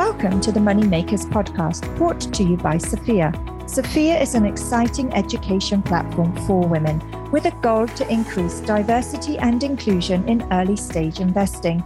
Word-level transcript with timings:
Welcome 0.00 0.40
to 0.40 0.50
the 0.50 0.60
Moneymakers 0.60 1.26
podcast, 1.26 1.84
brought 1.98 2.22
to 2.32 2.42
you 2.42 2.56
by 2.56 2.78
Sophia. 2.78 3.34
Sophia 3.66 4.18
is 4.18 4.34
an 4.34 4.46
exciting 4.46 5.12
education 5.12 5.82
platform 5.82 6.34
for 6.46 6.66
women 6.66 6.98
with 7.30 7.44
a 7.44 7.50
goal 7.60 7.86
to 7.86 8.10
increase 8.10 8.60
diversity 8.60 9.36
and 9.36 9.62
inclusion 9.62 10.26
in 10.26 10.50
early 10.54 10.76
stage 10.76 11.20
investing. 11.20 11.84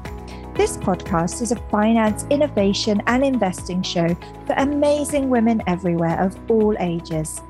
This 0.55 0.77
podcast 0.77 1.43
is 1.43 1.51
a 1.51 1.57
finance, 1.71 2.25
innovation, 2.31 3.03
and 3.09 3.25
investing 3.25 3.83
show 3.83 4.07
for 4.47 4.55
amazing 4.59 5.29
women 5.29 5.61
everywhere 5.67 6.21
of 6.21 6.39
all 6.49 6.77
ages. 6.79 7.43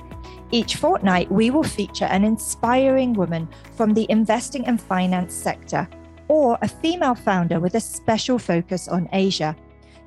Each 0.50 0.76
fortnight, 0.76 1.30
we 1.30 1.50
will 1.50 1.62
feature 1.62 2.06
an 2.06 2.24
inspiring 2.24 3.12
woman 3.12 3.50
from 3.76 3.92
the 3.92 4.06
investing 4.08 4.66
and 4.66 4.80
finance 4.80 5.34
sector 5.34 5.86
or 6.28 6.56
a 6.62 6.68
female 6.68 7.14
founder 7.14 7.60
with 7.60 7.74
a 7.74 7.80
special 7.80 8.38
focus 8.38 8.88
on 8.88 9.10
Asia. 9.12 9.54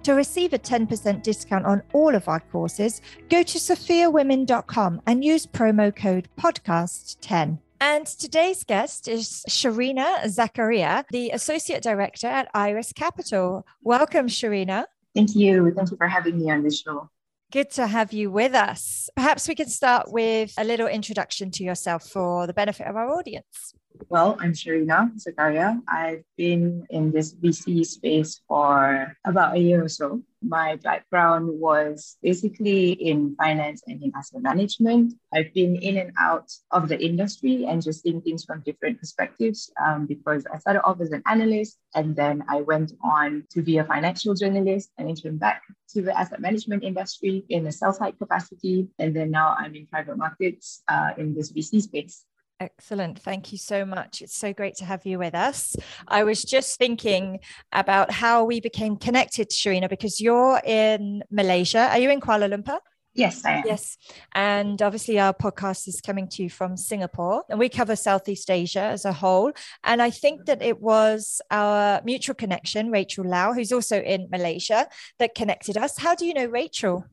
To 0.03 0.13
receive 0.13 0.53
a 0.53 0.59
10% 0.59 1.21
discount 1.21 1.65
on 1.65 1.83
all 1.93 2.15
of 2.15 2.27
our 2.27 2.39
courses, 2.39 3.01
go 3.29 3.43
to 3.43 3.57
sophiawomen.com 3.57 5.01
and 5.05 5.23
use 5.23 5.45
promo 5.45 5.93
code 5.95 6.29
podcast10. 6.39 7.59
And 7.79 8.07
today's 8.07 8.63
guest 8.63 9.07
is 9.07 9.43
Syarina 9.47 10.23
Zakaria, 10.25 11.03
the 11.11 11.29
Associate 11.31 11.83
Director 11.83 12.27
at 12.27 12.49
Iris 12.53 12.91
Capital. 12.93 13.65
Welcome, 13.83 14.27
Syarina. 14.27 14.85
Thank 15.13 15.35
you. 15.35 15.71
Thank 15.75 15.91
you 15.91 15.97
for 15.97 16.07
having 16.07 16.39
me 16.39 16.49
on 16.49 16.63
the 16.63 16.71
show. 16.71 17.09
Good 17.51 17.69
to 17.71 17.87
have 17.87 18.11
you 18.13 18.31
with 18.31 18.53
us. 18.53 19.09
Perhaps 19.15 19.47
we 19.47 19.55
can 19.55 19.69
start 19.69 20.11
with 20.11 20.53
a 20.57 20.63
little 20.63 20.87
introduction 20.87 21.51
to 21.51 21.63
yourself 21.63 22.07
for 22.07 22.45
the 22.47 22.53
benefit 22.53 22.87
of 22.87 22.95
our 22.95 23.09
audience. 23.09 23.73
Well, 24.09 24.37
I'm 24.39 24.53
Syarina 24.53 25.11
Zakaria. 25.17 25.81
I've 25.87 26.23
been 26.37 26.85
in 26.89 27.11
this 27.11 27.33
VC 27.33 27.85
space 27.85 28.41
for 28.47 29.15
about 29.25 29.55
a 29.55 29.59
year 29.59 29.83
or 29.83 29.89
so. 29.89 30.21
My 30.41 30.75
background 30.77 31.49
was 31.49 32.17
basically 32.21 32.91
in 32.91 33.35
finance 33.35 33.81
and 33.87 34.01
in 34.03 34.11
asset 34.15 34.41
management. 34.41 35.13
I've 35.33 35.53
been 35.53 35.75
in 35.75 35.97
and 35.97 36.11
out 36.19 36.51
of 36.71 36.89
the 36.89 36.99
industry 36.99 37.65
and 37.65 37.81
just 37.81 38.03
seeing 38.03 38.21
things 38.21 38.45
from 38.45 38.61
different 38.61 38.99
perspectives 38.99 39.71
um, 39.83 40.05
because 40.05 40.45
I 40.53 40.59
started 40.59 40.83
off 40.83 41.01
as 41.01 41.11
an 41.11 41.23
analyst 41.25 41.77
and 41.95 42.15
then 42.15 42.43
I 42.47 42.61
went 42.61 42.93
on 43.03 43.45
to 43.51 43.61
be 43.61 43.79
a 43.79 43.83
financial 43.83 44.35
journalist 44.35 44.91
and 44.97 45.07
then 45.07 45.15
came 45.15 45.37
back 45.37 45.63
to 45.89 46.01
the 46.01 46.17
asset 46.17 46.39
management 46.39 46.83
industry 46.83 47.45
in 47.49 47.65
a 47.67 47.71
sell 47.71 47.93
side 47.93 48.17
capacity. 48.19 48.87
And 48.99 49.15
then 49.15 49.31
now 49.31 49.55
I'm 49.57 49.75
in 49.75 49.87
private 49.87 50.17
markets 50.17 50.83
uh, 50.87 51.11
in 51.17 51.33
this 51.33 51.51
VC 51.51 51.81
space. 51.81 52.25
Excellent. 52.59 53.19
Thank 53.19 53.51
you 53.51 53.57
so 53.59 53.85
much. 53.85 54.21
It's 54.21 54.35
so 54.35 54.51
great 54.51 54.75
to 54.77 54.85
have 54.85 55.05
you 55.05 55.19
with 55.19 55.35
us. 55.35 55.75
I 56.07 56.23
was 56.23 56.43
just 56.43 56.79
thinking 56.79 57.39
about 57.71 58.09
how 58.09 58.45
we 58.45 58.59
became 58.61 58.97
connected, 58.97 59.51
Syarina, 59.51 59.87
because 59.87 60.19
you're 60.19 60.59
in 60.65 61.23
Malaysia. 61.29 61.87
Are 61.91 61.99
you 61.99 62.09
in 62.09 62.19
Kuala 62.19 62.49
Lumpur? 62.51 62.79
Yes, 63.13 63.45
I 63.45 63.57
am. 63.57 63.63
Yes. 63.65 63.97
And 64.33 64.81
obviously, 64.81 65.19
our 65.19 65.33
podcast 65.33 65.87
is 65.87 66.01
coming 66.01 66.27
to 66.29 66.43
you 66.43 66.49
from 66.49 66.77
Singapore, 66.77 67.43
and 67.49 67.59
we 67.59 67.69
cover 67.69 67.95
Southeast 67.95 68.49
Asia 68.49 68.81
as 68.81 69.05
a 69.05 69.13
whole. 69.13 69.51
And 69.83 70.01
I 70.01 70.09
think 70.09 70.45
that 70.45 70.61
it 70.61 70.79
was 70.79 71.41
our 71.49 72.01
mutual 72.05 72.35
connection, 72.35 72.91
Rachel 72.91 73.25
Lau, 73.25 73.53
who's 73.53 73.71
also 73.71 74.01
in 74.01 74.29
Malaysia, 74.31 74.87
that 75.19 75.35
connected 75.35 75.77
us. 75.77 75.97
How 75.97 76.13
do 76.13 76.25
you 76.25 76.33
know 76.33 76.45
Rachel? 76.45 77.05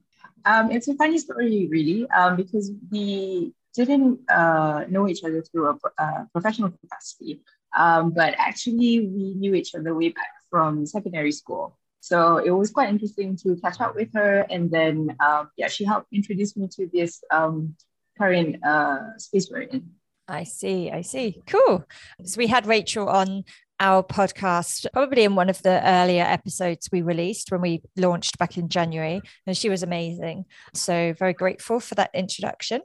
Um, 0.45 0.71
it's 0.71 0.89
a 0.89 0.95
funny 0.95 1.19
story, 1.19 1.69
really, 1.71 2.07
um, 2.11 2.37
because 2.37 2.71
we 2.91 3.55
didn't 3.75 4.21
uh, 4.31 4.85
know 4.89 5.09
each 5.09 5.25
other 5.25 5.43
through 5.43 5.71
a, 5.71 6.03
a 6.03 6.29
professional 6.33 6.71
capacity, 6.71 7.41
um, 7.77 8.11
but 8.11 8.35
actually 8.39 9.09
we 9.09 9.35
knew 9.35 9.55
each 9.55 9.75
other 9.75 9.95
way 9.95 10.11
back 10.11 10.33
from 10.51 10.87
secondary 10.87 11.33
school. 11.33 11.77
So 12.01 12.37
it 12.37 12.51
was 12.51 12.71
quite 12.71 12.91
interesting 12.91 13.37
to 13.39 13.57
catch 13.57 13.81
up 13.81 13.95
with 13.95 14.13
her, 14.15 14.47
and 14.51 14.71
then 14.71 15.17
um, 15.27 15.51
yeah, 15.57 15.69
she 15.69 15.85
helped 15.85 16.13
introduce 16.13 16.57
me 16.57 16.69
to 16.77 16.89
this 16.93 17.23
um, 17.31 17.75
current 18.19 18.63
uh, 18.65 19.17
space 19.17 19.49
we're 19.51 19.63
in. 19.63 19.91
I 20.29 20.45
see, 20.45 20.91
I 20.91 21.03
see. 21.03 21.43
Cool. 21.47 21.85
So 22.25 22.39
we 22.39 22.47
had 22.47 22.67
Rachel 22.67 23.09
on 23.09 23.45
our 23.81 24.03
podcast, 24.03 24.87
probably 24.93 25.25
in 25.25 25.35
one 25.35 25.51
of 25.51 25.63
the 25.63 25.87
earlier 25.87 26.23
episodes 26.23 26.89
we 26.93 27.03
released 27.03 27.51
when 27.51 27.61
we 27.61 27.83
launched 27.97 28.39
back 28.39 28.57
in 28.57 28.69
January, 28.69 29.21
and 29.47 29.57
she 29.57 29.69
was 29.69 29.83
amazing. 29.83 30.45
So, 30.73 31.15
very 31.19 31.33
grateful 31.33 31.81
for 31.81 31.95
that 31.97 32.11
introduction. 32.15 32.83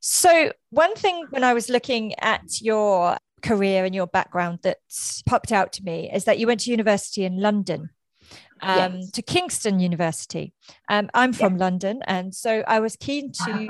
So, 0.00 0.52
one 0.70 0.94
thing 0.94 1.26
when 1.30 1.44
I 1.44 1.54
was 1.54 1.68
looking 1.68 2.14
at 2.20 2.60
your 2.60 3.18
career 3.42 3.84
and 3.84 3.94
your 3.94 4.06
background 4.06 4.60
that 4.62 4.78
popped 5.26 5.52
out 5.52 5.72
to 5.74 5.84
me 5.84 6.10
is 6.12 6.24
that 6.24 6.38
you 6.38 6.46
went 6.46 6.60
to 6.60 6.70
university 6.70 7.24
in 7.24 7.40
London 7.40 7.90
um, 8.62 8.96
yes. 8.96 9.10
to 9.12 9.22
Kingston 9.22 9.80
University. 9.80 10.52
Um, 10.88 11.10
I'm 11.14 11.32
from 11.32 11.54
yes. 11.54 11.60
London, 11.60 12.02
and 12.06 12.34
so 12.34 12.62
I 12.66 12.80
was 12.80 12.96
keen 12.96 13.32
to 13.44 13.68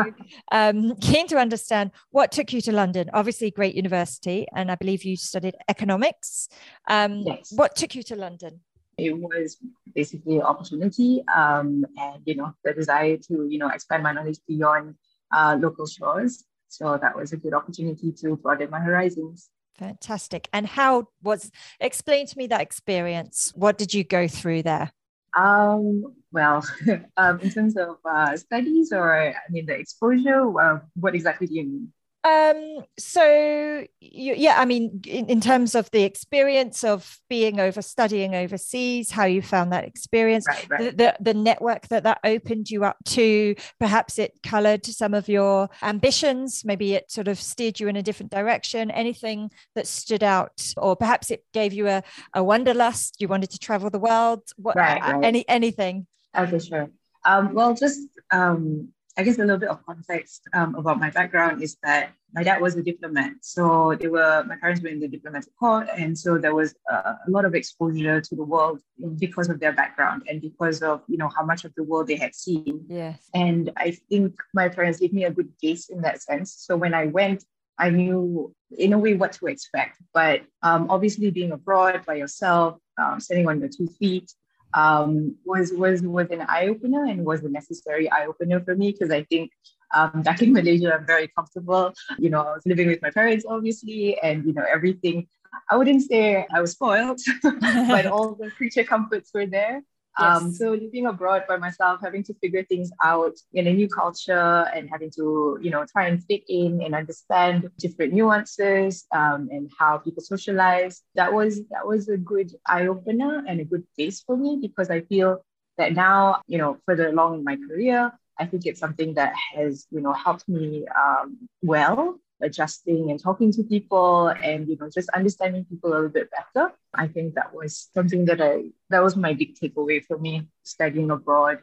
um, 0.53 0.97
keen 0.97 1.27
to 1.29 1.39
understand 1.39 1.93
what 2.11 2.33
took 2.33 2.53
you 2.53 2.61
to 2.63 2.73
London. 2.73 3.11
Obviously, 3.13 3.51
great 3.51 3.75
university, 3.75 4.47
and 4.55 4.71
I 4.71 4.75
believe 4.75 5.05
you 5.05 5.17
studied 5.17 5.57
economics. 5.69 6.49
Um, 6.89 7.23
yes. 7.27 7.53
What 7.55 7.77
took 7.77 7.95
you 7.95 8.03
to 8.05 8.17
London? 8.17 8.61
It 8.99 9.17
was 9.17 9.57
basically 9.95 10.37
an 10.37 10.43
opportunity, 10.43 11.23
um, 11.35 11.87
and 11.97 12.23
you 12.25 12.37
know 12.37 12.55
the 12.65 12.75
desire 12.75 13.17
to 13.17 13.47
you 13.49 13.59
know 13.59 13.69
expand 13.69 14.03
my 14.03 14.13
knowledge 14.13 14.39
beyond 14.47 14.97
uh, 15.33 15.57
local 15.61 15.87
shores. 15.87 16.45
So 16.69 16.99
that 17.01 17.17
was 17.17 17.33
a 17.33 17.37
good 17.37 17.55
opportunity 17.55 18.13
to 18.13 18.37
broaden 18.37 18.71
my 18.71 18.81
horizons. 18.81 19.51
Fantastic. 19.79 20.49
And 20.53 20.67
how 20.67 21.09
was 21.23 21.51
explain 21.81 22.27
to 22.27 22.39
me 22.39 22.47
that 22.49 22.61
experience? 22.61 23.53
What 23.57 23.79
did 23.79 23.95
you 23.95 24.05
go 24.05 24.29
through 24.29 24.63
there? 24.63 24.93
Um, 25.37 26.15
well, 26.33 26.65
um, 27.17 27.41
in 27.41 27.51
terms 27.51 27.77
of 27.77 27.97
uh, 28.05 28.37
studies 28.37 28.93
or 28.93 29.31
I 29.31 29.35
mean 29.51 29.67
the 29.67 29.75
exposure, 29.75 30.49
well, 30.49 30.83
what 30.95 31.15
exactly 31.15 31.47
do 31.47 31.55
you 31.55 31.65
mean? 31.65 31.93
Um, 32.23 32.85
so 32.99 33.87
you, 34.01 34.35
yeah, 34.35 34.57
I 34.59 34.67
mean, 34.67 35.01
in, 35.07 35.27
in, 35.27 35.41
terms 35.41 35.75
of 35.75 35.91
the 35.91 36.03
experience 36.03 36.85
of 36.85 37.19
being 37.31 37.59
over 37.61 37.81
studying 37.81 38.35
overseas, 38.35 39.11
how 39.11 39.25
you 39.25 39.41
found 39.41 39.73
that 39.73 39.85
experience, 39.85 40.45
right, 40.47 40.67
right. 40.69 40.97
The, 40.97 41.17
the, 41.19 41.33
the 41.33 41.35
network 41.35 41.89
that 41.89 42.03
that 42.03 42.21
opened 42.23 42.71
you 42.71 42.85
up 42.85 42.99
to, 43.07 43.55
perhaps 43.79 44.19
it 44.19 44.39
colored 44.43 44.85
some 44.85 45.15
of 45.15 45.29
your 45.29 45.71
ambitions, 45.83 46.63
maybe 46.63 46.93
it 46.93 47.11
sort 47.11 47.27
of 47.27 47.41
steered 47.41 47.81
you 47.81 47.89
in 47.89 47.97
a 47.97 48.03
different 48.03 48.31
direction. 48.31 48.91
Anything 48.91 49.51
that 49.75 49.87
stood 49.87 50.23
out, 50.23 50.75
or 50.77 50.97
perhaps 50.97 51.31
it 51.31 51.43
gave 51.55 51.73
you 51.73 51.89
a, 51.89 52.03
a 52.35 52.45
wanderlust. 52.45 53.17
You 53.19 53.29
wanted 53.29 53.51
to 53.53 53.59
travel 53.59 53.89
the 53.89 53.99
world. 53.99 54.43
What 54.57 54.77
right, 54.77 55.25
any 55.25 55.49
anything? 55.49 56.07
Okay, 56.37 56.59
sure. 56.59 56.91
Um, 57.25 57.55
well, 57.55 57.73
just 57.75 58.09
um, 58.31 58.93
I 59.17 59.23
guess 59.23 59.37
a 59.39 59.41
little 59.41 59.59
bit 59.59 59.69
of 59.69 59.85
context 59.85 60.49
um, 60.55 60.75
about 60.77 61.01
my 61.01 61.11
background 61.11 61.63
is 61.63 61.77
that 61.83 62.13
my 62.33 62.43
dad 62.43 62.61
was 62.61 62.77
a 62.77 62.83
diplomat. 62.83 63.33
So 63.43 63.97
they 63.99 64.07
were, 64.07 64.45
my 64.47 64.57
parents 64.57 64.81
were 64.83 64.89
in 64.89 65.01
the 65.01 65.09
diplomatic 65.09 65.53
corps. 65.59 65.87
And 65.97 66.17
so 66.17 66.39
there 66.39 66.55
was 66.55 66.75
uh, 66.91 67.15
a 67.27 67.31
lot 67.31 67.45
of 67.45 67.55
exposure 67.55 68.21
to 68.21 68.37
the 68.37 68.45
world 68.45 68.81
because 69.19 69.49
of 69.49 69.59
their 69.59 69.73
background 69.73 70.23
and 70.29 70.41
because 70.41 70.81
of, 70.83 71.03
you 71.09 71.19
know, 71.19 71.29
how 71.29 71.45
much 71.45 71.65
of 71.65 71.75
the 71.75 71.83
world 71.83 72.07
they 72.07 72.17
had 72.17 72.35
seen. 72.35 72.85
Yes. 72.89 73.29
And 73.35 73.73
I 73.77 73.91
think 74.09 74.35
my 74.55 74.69
parents 74.69 75.01
gave 75.01 75.13
me 75.13 75.25
a 75.25 75.31
good 75.31 75.51
base 75.61 75.89
in 75.89 76.03
that 76.03 76.23
sense. 76.23 76.55
So 76.57 76.77
when 76.77 76.95
I 76.95 77.07
went, 77.07 77.45
I 77.79 77.91
knew 77.91 78.55
in 78.79 78.93
a 78.93 78.99
way 78.99 79.15
what 79.15 79.33
to 79.33 79.47
expect. 79.47 79.99
But 80.15 80.43
um, 80.63 80.89
obviously 80.89 81.31
being 81.31 81.51
abroad 81.53 82.05
by 82.07 82.15
yourself, 82.15 82.79
um, 82.97 83.19
standing 83.19 83.49
on 83.49 83.59
your 83.59 83.71
two 83.71 83.89
feet, 83.99 84.33
um, 84.75 85.37
was 85.45 85.73
was 85.73 86.03
was 86.03 86.31
an 86.31 86.43
eye 86.49 86.69
opener 86.69 87.05
and 87.05 87.25
was 87.25 87.43
a 87.43 87.49
necessary 87.49 88.11
eye 88.11 88.27
opener 88.27 88.61
for 88.61 88.75
me 88.75 88.93
because 88.93 89.11
I 89.11 89.25
think 89.25 89.51
um, 89.95 90.23
back 90.23 90.43
in 90.43 90.53
Malaysia 90.53 90.95
I'm 90.95 91.07
very 91.07 91.29
comfortable. 91.29 91.93
You 92.19 92.31
know, 92.31 92.41
I 92.41 92.55
was 92.55 92.67
living 92.67 92.89
with 92.89 93.03
my 93.03 93.11
parents 93.11 93.45
obviously, 93.49 94.19
and 94.21 94.45
you 94.45 94.53
know 94.53 94.65
everything. 94.73 95.27
I 95.71 95.77
wouldn't 95.77 96.03
say 96.03 96.47
I 96.55 96.61
was 96.61 96.73
spoiled, 96.73 97.21
but 97.43 98.07
all 98.07 98.35
the 98.35 98.51
creature 98.53 98.85
comforts 98.85 99.31
were 99.35 99.47
there. 99.47 99.83
Um, 100.19 100.53
so 100.53 100.73
living 100.73 101.07
abroad 101.07 101.45
by 101.49 101.57
myself, 101.57 102.01
having 102.03 102.23
to 102.25 102.35
figure 102.35 102.65
things 102.65 102.91
out 103.03 103.37
in 103.53 103.67
a 103.67 103.73
new 103.73 103.89
culture 103.89 104.67
and 104.75 104.89
having 104.91 105.11
to, 105.13 105.59
you 105.63 105.71
know, 105.71 105.85
try 105.91 106.09
and 106.09 106.23
fit 106.25 106.43
in 106.49 106.83
and 106.83 106.95
understand 106.95 107.71
different 107.79 108.13
nuances 108.13 109.07
um, 109.13 109.49
and 109.51 109.71
how 109.79 109.99
people 109.99 110.23
socialize. 110.23 111.03
That 111.15 111.33
was 111.33 111.61
that 111.71 111.87
was 111.87 112.09
a 112.09 112.17
good 112.17 112.53
eye 112.67 112.87
opener 112.87 113.45
and 113.47 113.61
a 113.61 113.65
good 113.65 113.85
base 113.97 114.21
for 114.21 114.37
me 114.37 114.59
because 114.61 114.91
I 114.91 115.03
feel 115.03 115.45
that 115.79 115.95
now, 115.95 116.43
you 116.47 116.59
know, 116.59 116.79
further 116.87 117.09
along 117.09 117.39
in 117.39 117.45
my 117.45 117.57
career, 117.57 118.13
I 118.39 118.47
think 118.47 118.67
it's 118.67 118.81
something 118.81 119.15
that 119.15 119.35
has, 119.55 119.87
you 119.91 120.01
know, 120.01 120.13
helped 120.13 120.49
me 120.49 120.87
um, 120.89 121.49
well 121.63 122.19
adjusting 122.43 123.11
and 123.11 123.23
talking 123.23 123.53
to 123.53 123.63
people 123.63 124.29
and 124.29 124.69
you 124.69 124.77
know 124.79 124.89
just 124.93 125.09
understanding 125.11 125.65
people 125.65 125.91
a 125.91 125.95
little 125.95 126.09
bit 126.09 126.29
better 126.31 126.73
i 126.95 127.07
think 127.07 127.35
that 127.35 127.55
was 127.55 127.89
something 127.95 128.25
that 128.25 128.41
i 128.41 128.65
that 128.89 129.03
was 129.03 129.17
my 129.17 129.33
big 129.33 129.55
takeaway 129.55 130.05
for 130.05 130.19
me 130.19 130.49
studying 130.63 131.11
abroad 131.11 131.59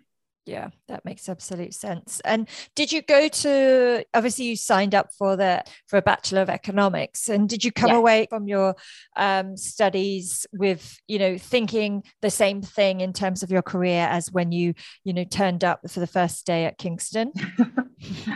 Yeah, 0.48 0.70
that 0.88 1.04
makes 1.04 1.28
absolute 1.28 1.74
sense. 1.74 2.22
And 2.24 2.48
did 2.74 2.90
you 2.94 3.02
go 3.02 3.28
to 3.28 4.06
obviously 4.14 4.46
you 4.46 4.56
signed 4.56 4.96
up 4.96 5.10
for 5.12 5.36
the 5.36 5.62
for 5.88 5.98
a 5.98 6.02
Bachelor 6.02 6.42
of 6.42 6.50
Economics 6.50 7.28
and 7.28 7.50
did 7.50 7.66
you 7.66 7.72
come 7.74 7.90
yeah. 7.90 7.98
away 7.98 8.28
from 8.30 8.48
your 8.48 8.74
um, 9.18 9.58
studies 9.58 10.48
with, 10.54 10.98
you 11.06 11.20
know, 11.20 11.38
thinking 11.38 12.02
the 12.22 12.30
same 12.30 12.62
thing 12.62 13.02
in 13.02 13.12
terms 13.12 13.44
of 13.44 13.52
your 13.52 13.62
career 13.62 14.08
as 14.10 14.32
when 14.32 14.54
you, 14.54 14.74
you 15.04 15.12
know, 15.12 15.26
turned 15.26 15.66
up 15.66 15.82
for 15.92 16.00
the 16.00 16.08
first 16.08 16.46
day 16.46 16.64
at 16.64 16.78
Kingston? 16.78 17.34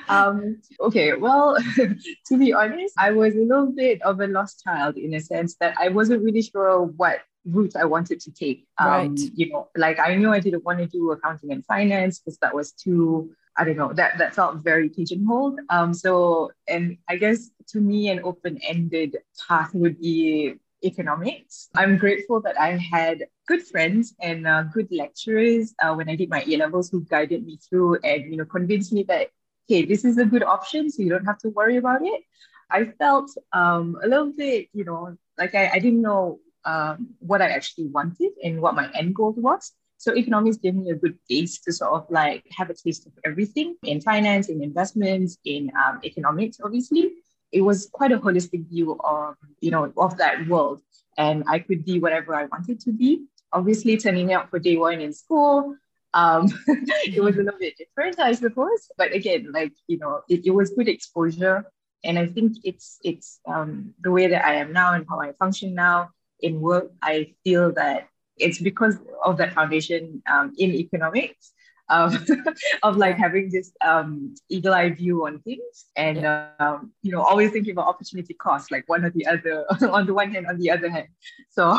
um, 0.09 0.61
okay, 0.79 1.13
well, 1.13 1.57
to 1.75 2.37
be 2.37 2.53
honest, 2.53 2.93
I 2.97 3.11
was 3.11 3.35
a 3.35 3.39
little 3.39 3.71
bit 3.71 4.01
of 4.01 4.19
a 4.19 4.27
lost 4.27 4.63
child 4.63 4.97
in 4.97 5.13
a 5.13 5.19
sense 5.19 5.55
that 5.59 5.75
I 5.79 5.89
wasn't 5.89 6.23
really 6.23 6.41
sure 6.41 6.83
what 6.83 7.21
route 7.45 7.75
I 7.75 7.85
wanted 7.85 8.19
to 8.21 8.31
take. 8.31 8.67
Um, 8.77 8.89
right. 8.89 9.19
You 9.35 9.49
know, 9.49 9.69
like 9.75 9.99
I 9.99 10.15
knew 10.15 10.31
I 10.31 10.39
didn't 10.39 10.63
want 10.63 10.79
to 10.79 10.87
do 10.87 11.11
accounting 11.11 11.51
and 11.51 11.65
finance 11.65 12.19
because 12.19 12.37
that 12.39 12.53
was 12.53 12.71
too, 12.71 13.31
I 13.57 13.63
don't 13.63 13.77
know, 13.77 13.93
that, 13.93 14.17
that 14.17 14.35
felt 14.35 14.57
very 14.57 14.89
pigeonholed. 14.89 15.59
Um, 15.69 15.93
so, 15.93 16.51
and 16.67 16.97
I 17.09 17.15
guess 17.15 17.49
to 17.69 17.79
me, 17.79 18.09
an 18.09 18.21
open 18.23 18.59
ended 18.67 19.17
path 19.47 19.73
would 19.73 19.99
be 19.99 20.55
economics. 20.83 21.69
I'm 21.75 21.97
grateful 21.97 22.41
that 22.41 22.59
I 22.59 22.77
had 22.77 23.25
good 23.47 23.61
friends 23.61 24.15
and 24.21 24.47
uh, 24.47 24.63
good 24.63 24.87
lecturers 24.91 25.73
uh, 25.83 25.93
when 25.93 26.09
I 26.09 26.15
did 26.15 26.29
my 26.29 26.43
A 26.47 26.57
levels 26.57 26.89
who 26.89 27.01
guided 27.01 27.45
me 27.45 27.57
through 27.57 27.99
and 28.03 28.31
you 28.31 28.37
know 28.37 28.45
convinced 28.45 28.91
me 28.91 29.03
that 29.03 29.29
hey, 29.71 29.85
this 29.85 30.03
is 30.03 30.17
a 30.17 30.25
good 30.25 30.43
option, 30.43 30.89
so 30.91 31.01
you 31.01 31.09
don't 31.09 31.25
have 31.31 31.37
to 31.37 31.49
worry 31.49 31.77
about 31.77 32.01
it. 32.03 32.21
I 32.69 32.83
felt 33.01 33.31
um, 33.53 33.97
a 34.03 34.07
little 34.07 34.33
bit, 34.43 34.67
you 34.73 34.83
know, 34.83 35.15
like 35.37 35.55
I, 35.55 35.63
I 35.75 35.79
didn't 35.79 36.01
know 36.01 36.39
um, 36.65 36.97
what 37.19 37.41
I 37.41 37.49
actually 37.57 37.87
wanted 37.87 38.31
and 38.43 38.61
what 38.61 38.75
my 38.75 38.91
end 38.93 39.15
goal 39.15 39.31
was. 39.31 39.71
So 39.97 40.13
economics 40.13 40.57
gave 40.57 40.75
me 40.75 40.89
a 40.89 40.95
good 40.95 41.17
base 41.29 41.61
to 41.61 41.71
sort 41.71 41.93
of 41.93 42.03
like 42.09 42.43
have 42.57 42.69
a 42.69 42.73
taste 42.73 43.05
of 43.07 43.13
everything 43.23 43.77
in 43.83 44.01
finance, 44.01 44.49
in 44.49 44.61
investments, 44.61 45.37
in 45.45 45.71
um, 45.81 46.01
economics, 46.03 46.57
obviously. 46.61 47.13
It 47.53 47.61
was 47.61 47.89
quite 47.93 48.11
a 48.11 48.19
holistic 48.19 48.67
view 48.67 48.99
of, 49.03 49.35
you 49.61 49.71
know, 49.71 49.93
of 49.95 50.17
that 50.17 50.47
world. 50.47 50.81
And 51.17 51.45
I 51.47 51.59
could 51.59 51.85
be 51.85 51.99
whatever 51.99 52.35
I 52.35 52.45
wanted 52.45 52.81
to 52.81 52.91
be. 52.91 53.25
Obviously, 53.53 53.95
turning 53.95 54.33
out 54.33 54.49
for 54.49 54.59
day 54.59 54.75
one 54.75 54.99
in 54.99 55.13
school, 55.13 55.75
um, 56.13 56.47
it 56.67 57.21
was 57.21 57.35
a 57.35 57.43
little 57.43 57.59
bit 57.59 57.77
different, 57.77 58.19
I 58.19 58.33
suppose. 58.33 58.89
But 58.97 59.13
again, 59.13 59.51
like, 59.53 59.73
you 59.87 59.97
know, 59.97 60.21
it, 60.29 60.45
it 60.45 60.51
was 60.51 60.71
good 60.71 60.87
exposure. 60.87 61.65
And 62.03 62.17
I 62.17 62.25
think 62.25 62.57
it's 62.63 62.97
it's 63.03 63.39
um, 63.47 63.93
the 64.01 64.11
way 64.11 64.27
that 64.27 64.43
I 64.43 64.55
am 64.55 64.73
now 64.73 64.93
and 64.93 65.05
how 65.07 65.21
I 65.21 65.33
function 65.33 65.75
now 65.75 66.09
in 66.39 66.59
work, 66.59 66.91
I 67.01 67.33
feel 67.43 67.71
that 67.73 68.07
it's 68.37 68.59
because 68.59 68.97
of 69.23 69.37
that 69.37 69.53
foundation 69.53 70.23
um, 70.31 70.53
in 70.57 70.73
economics 70.73 71.53
um, 71.89 72.17
of 72.83 72.97
like 72.97 73.17
having 73.17 73.51
this 73.51 73.71
um, 73.85 74.33
eagle 74.49 74.73
eye 74.73 74.89
view 74.89 75.27
on 75.27 75.39
things 75.41 75.85
and 75.95 76.21
yeah. 76.21 76.47
um, 76.59 76.91
you 77.03 77.11
know 77.11 77.21
always 77.21 77.51
thinking 77.51 77.73
about 77.73 77.87
opportunity 77.87 78.33
cost 78.33 78.71
like 78.71 78.83
one 78.87 79.03
or 79.05 79.11
the 79.11 79.27
other 79.27 79.65
on 79.91 80.05
the 80.05 80.13
one 80.13 80.31
hand 80.31 80.47
on 80.47 80.57
the 80.57 80.71
other 80.71 80.89
hand 80.89 81.07
so 81.49 81.77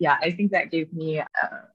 yeah 0.00 0.16
I 0.22 0.30
think 0.30 0.52
that 0.52 0.70
gave 0.70 0.92
me 0.92 1.18
a, 1.18 1.26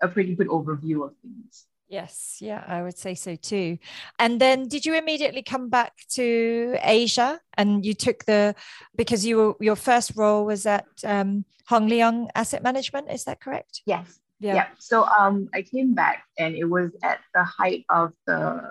a 0.01 0.07
pretty 0.07 0.33
good 0.33 0.47
overview 0.47 1.05
of 1.05 1.13
things. 1.21 1.67
Yes, 1.89 2.39
yeah, 2.41 2.63
I 2.67 2.83
would 2.83 2.97
say 2.97 3.15
so 3.15 3.35
too. 3.35 3.77
And 4.19 4.41
then 4.41 4.67
did 4.67 4.85
you 4.85 4.95
immediately 4.95 5.41
come 5.41 5.69
back 5.69 5.93
to 6.11 6.75
Asia 6.81 7.39
and 7.57 7.85
you 7.85 7.93
took 7.93 8.25
the 8.25 8.55
because 8.95 9.25
you 9.25 9.37
were 9.37 9.55
your 9.61 9.77
first 9.77 10.11
role 10.15 10.45
was 10.45 10.65
at 10.65 10.85
um, 11.05 11.45
Hong 11.67 11.89
Leong 11.89 12.27
Asset 12.35 12.61
Management, 12.61 13.09
is 13.09 13.23
that 13.23 13.39
correct? 13.39 13.83
Yes. 13.85 14.19
Yeah. 14.39 14.55
yeah. 14.55 14.67
So 14.79 15.05
um 15.05 15.49
I 15.53 15.61
came 15.61 15.93
back 15.93 16.23
and 16.37 16.55
it 16.55 16.65
was 16.65 16.91
at 17.03 17.19
the 17.33 17.43
height 17.43 17.85
of 17.89 18.11
the 18.25 18.61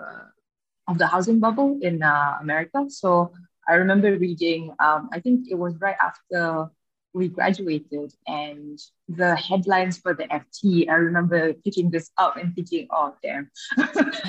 of 0.87 0.97
the 0.97 1.07
housing 1.07 1.39
bubble 1.39 1.79
in 1.81 2.03
uh, 2.03 2.37
America. 2.39 2.85
So 2.87 3.33
I 3.67 3.73
remember 3.75 4.15
reading 4.15 4.73
um 4.79 5.09
I 5.11 5.19
think 5.19 5.49
it 5.49 5.55
was 5.55 5.73
right 5.81 5.97
after 6.01 6.69
we 7.17 7.27
graduated 7.27 8.13
and 8.27 8.79
the 9.09 9.35
headlines 9.35 9.97
for 9.97 10.13
the 10.13 10.25
FT, 10.25 10.89
I 10.89 10.93
remember 10.93 11.53
picking 11.53 11.89
this 11.89 12.11
up 12.17 12.37
and 12.37 12.55
thinking, 12.55 12.87
oh, 12.91 13.15
damn, 13.23 13.49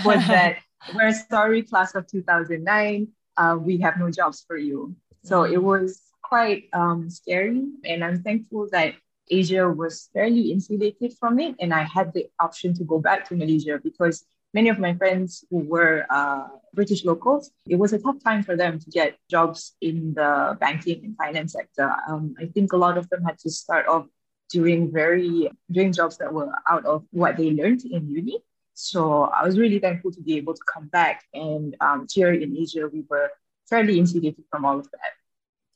was 0.04 0.26
that 0.28 0.56
we're 0.94 1.12
sorry, 1.12 1.62
class 1.62 1.94
of 1.94 2.06
2009, 2.06 3.08
uh, 3.36 3.56
we 3.60 3.78
have 3.78 3.98
no 3.98 4.10
jobs 4.10 4.44
for 4.46 4.56
you. 4.56 4.96
So 5.24 5.44
it 5.44 5.62
was 5.62 6.00
quite 6.22 6.68
um, 6.72 7.10
scary. 7.10 7.66
And 7.84 8.04
I'm 8.04 8.22
thankful 8.22 8.68
that 8.72 8.94
Asia 9.30 9.68
was 9.68 10.08
fairly 10.12 10.52
insulated 10.52 11.14
from 11.18 11.38
it. 11.38 11.56
And 11.60 11.74
I 11.74 11.82
had 11.82 12.12
the 12.14 12.28
option 12.40 12.74
to 12.74 12.84
go 12.84 12.98
back 12.98 13.28
to 13.28 13.36
Malaysia 13.36 13.78
because 13.82 14.24
many 14.54 14.68
of 14.68 14.78
my 14.78 14.94
friends 14.94 15.44
who 15.50 15.58
were 15.58 16.06
uh, 16.10 16.48
British 16.74 17.04
locals, 17.04 17.50
it 17.66 17.76
was 17.76 17.92
a 17.92 17.98
tough 17.98 18.22
time 18.22 18.42
for 18.42 18.56
them 18.56 18.78
to 18.78 18.90
get 18.90 19.16
jobs 19.30 19.76
in 19.80 20.14
the 20.14 20.56
banking 20.60 21.04
and 21.04 21.16
finance 21.16 21.52
sector. 21.52 21.94
Um, 22.08 22.34
I 22.38 22.46
think 22.46 22.72
a 22.72 22.76
lot 22.76 22.98
of 22.98 23.08
them 23.10 23.22
had 23.24 23.38
to 23.40 23.50
start 23.50 23.86
off 23.86 24.06
doing 24.50 24.90
very 24.90 25.50
doing 25.70 25.92
jobs 25.92 26.16
that 26.18 26.32
were 26.32 26.50
out 26.70 26.86
of 26.86 27.04
what 27.10 27.36
they 27.36 27.50
learned 27.50 27.84
in 27.84 28.08
uni. 28.08 28.38
So 28.74 29.24
I 29.24 29.44
was 29.44 29.58
really 29.58 29.78
thankful 29.78 30.12
to 30.12 30.22
be 30.22 30.36
able 30.36 30.54
to 30.54 30.62
come 30.72 30.86
back. 30.88 31.24
And 31.34 31.76
um, 31.80 32.06
here 32.10 32.32
in 32.32 32.56
Asia, 32.56 32.88
we 32.88 33.04
were 33.10 33.28
fairly 33.68 33.98
insulated 33.98 34.44
from 34.50 34.64
all 34.64 34.78
of 34.78 34.90
that. 34.92 35.12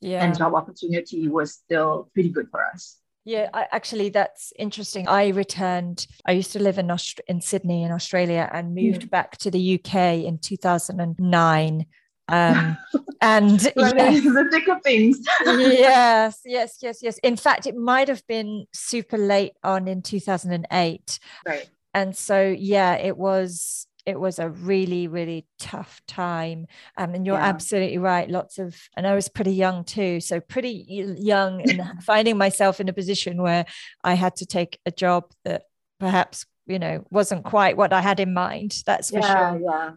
Yeah. 0.01 0.25
And 0.25 0.37
job 0.37 0.55
opportunity 0.55 1.29
was 1.29 1.53
still 1.53 2.11
pretty 2.15 2.31
good 2.31 2.49
for 2.51 2.65
us. 2.65 3.02
Yeah, 3.25 3.51
I, 3.55 3.67
actually, 3.71 4.09
that's 4.09 4.53
interesting. 4.59 5.07
I 5.07 5.29
returned. 5.29 6.07
I 6.27 6.33
used 6.33 6.53
to 6.53 6.59
live 6.59 6.79
in 6.79 6.91
Aust- 6.91 7.21
in 7.29 7.41
Sydney 7.41 7.85
in 7.85 7.93
Australia 7.93 8.51
and 8.53 8.75
moved 8.75 9.11
back 9.11 9.37
to 9.39 9.51
the 9.51 9.75
UK 9.75 10.25
in 10.25 10.39
2009. 10.39 11.87
Um, 12.29 12.77
and 13.21 13.63
yes, 13.63 13.73
the 13.75 14.49
thick 14.51 14.69
of 14.69 14.83
things. 14.83 15.19
yes, 15.45 16.41
yes, 16.45 16.79
yes, 16.83 16.99
yes. 17.03 17.19
In 17.19 17.37
fact, 17.37 17.67
it 17.67 17.77
might 17.77 18.09
have 18.09 18.27
been 18.27 18.67
super 18.73 19.19
late 19.19 19.53
on 19.63 19.87
in 19.87 20.03
2008. 20.03 21.19
Right. 21.47 21.71
And 21.95 22.17
so, 22.17 22.43
yeah, 22.43 22.95
it 22.95 23.17
was 23.17 23.87
it 24.05 24.19
was 24.19 24.39
a 24.39 24.51
really 24.51 25.07
really 25.09 25.47
tough 25.59 26.03
time. 26.07 26.67
Um, 26.97 27.15
and 27.15 27.27
you're 27.27 27.37
yeah. 27.37 27.47
absolutely 27.47 27.99
right 27.99 28.29
lots 28.29 28.59
of 28.59 28.77
and 28.97 29.07
i 29.07 29.15
was 29.15 29.29
pretty 29.29 29.53
young 29.53 29.85
too 29.85 30.21
so 30.21 30.41
pretty 30.41 30.85
young 30.89 31.63
and 31.69 31.83
finding 32.03 32.37
myself 32.37 32.81
in 32.81 32.89
a 32.89 32.93
position 32.93 33.43
where 33.43 33.65
i 34.05 34.15
had 34.15 34.37
to 34.37 34.47
take 34.47 34.79
a 34.87 34.91
job 34.91 35.25
that 35.45 35.65
perhaps 36.01 36.47
you 36.67 36.79
know 36.79 37.05
wasn't 37.11 37.45
quite 37.45 37.77
what 37.77 37.93
i 37.93 38.01
had 38.01 38.21
in 38.21 38.35
mind 38.35 38.83
that's 38.87 39.11
for 39.11 39.21
yeah, 39.21 39.53
sure. 39.53 39.61
yeah 39.63 39.91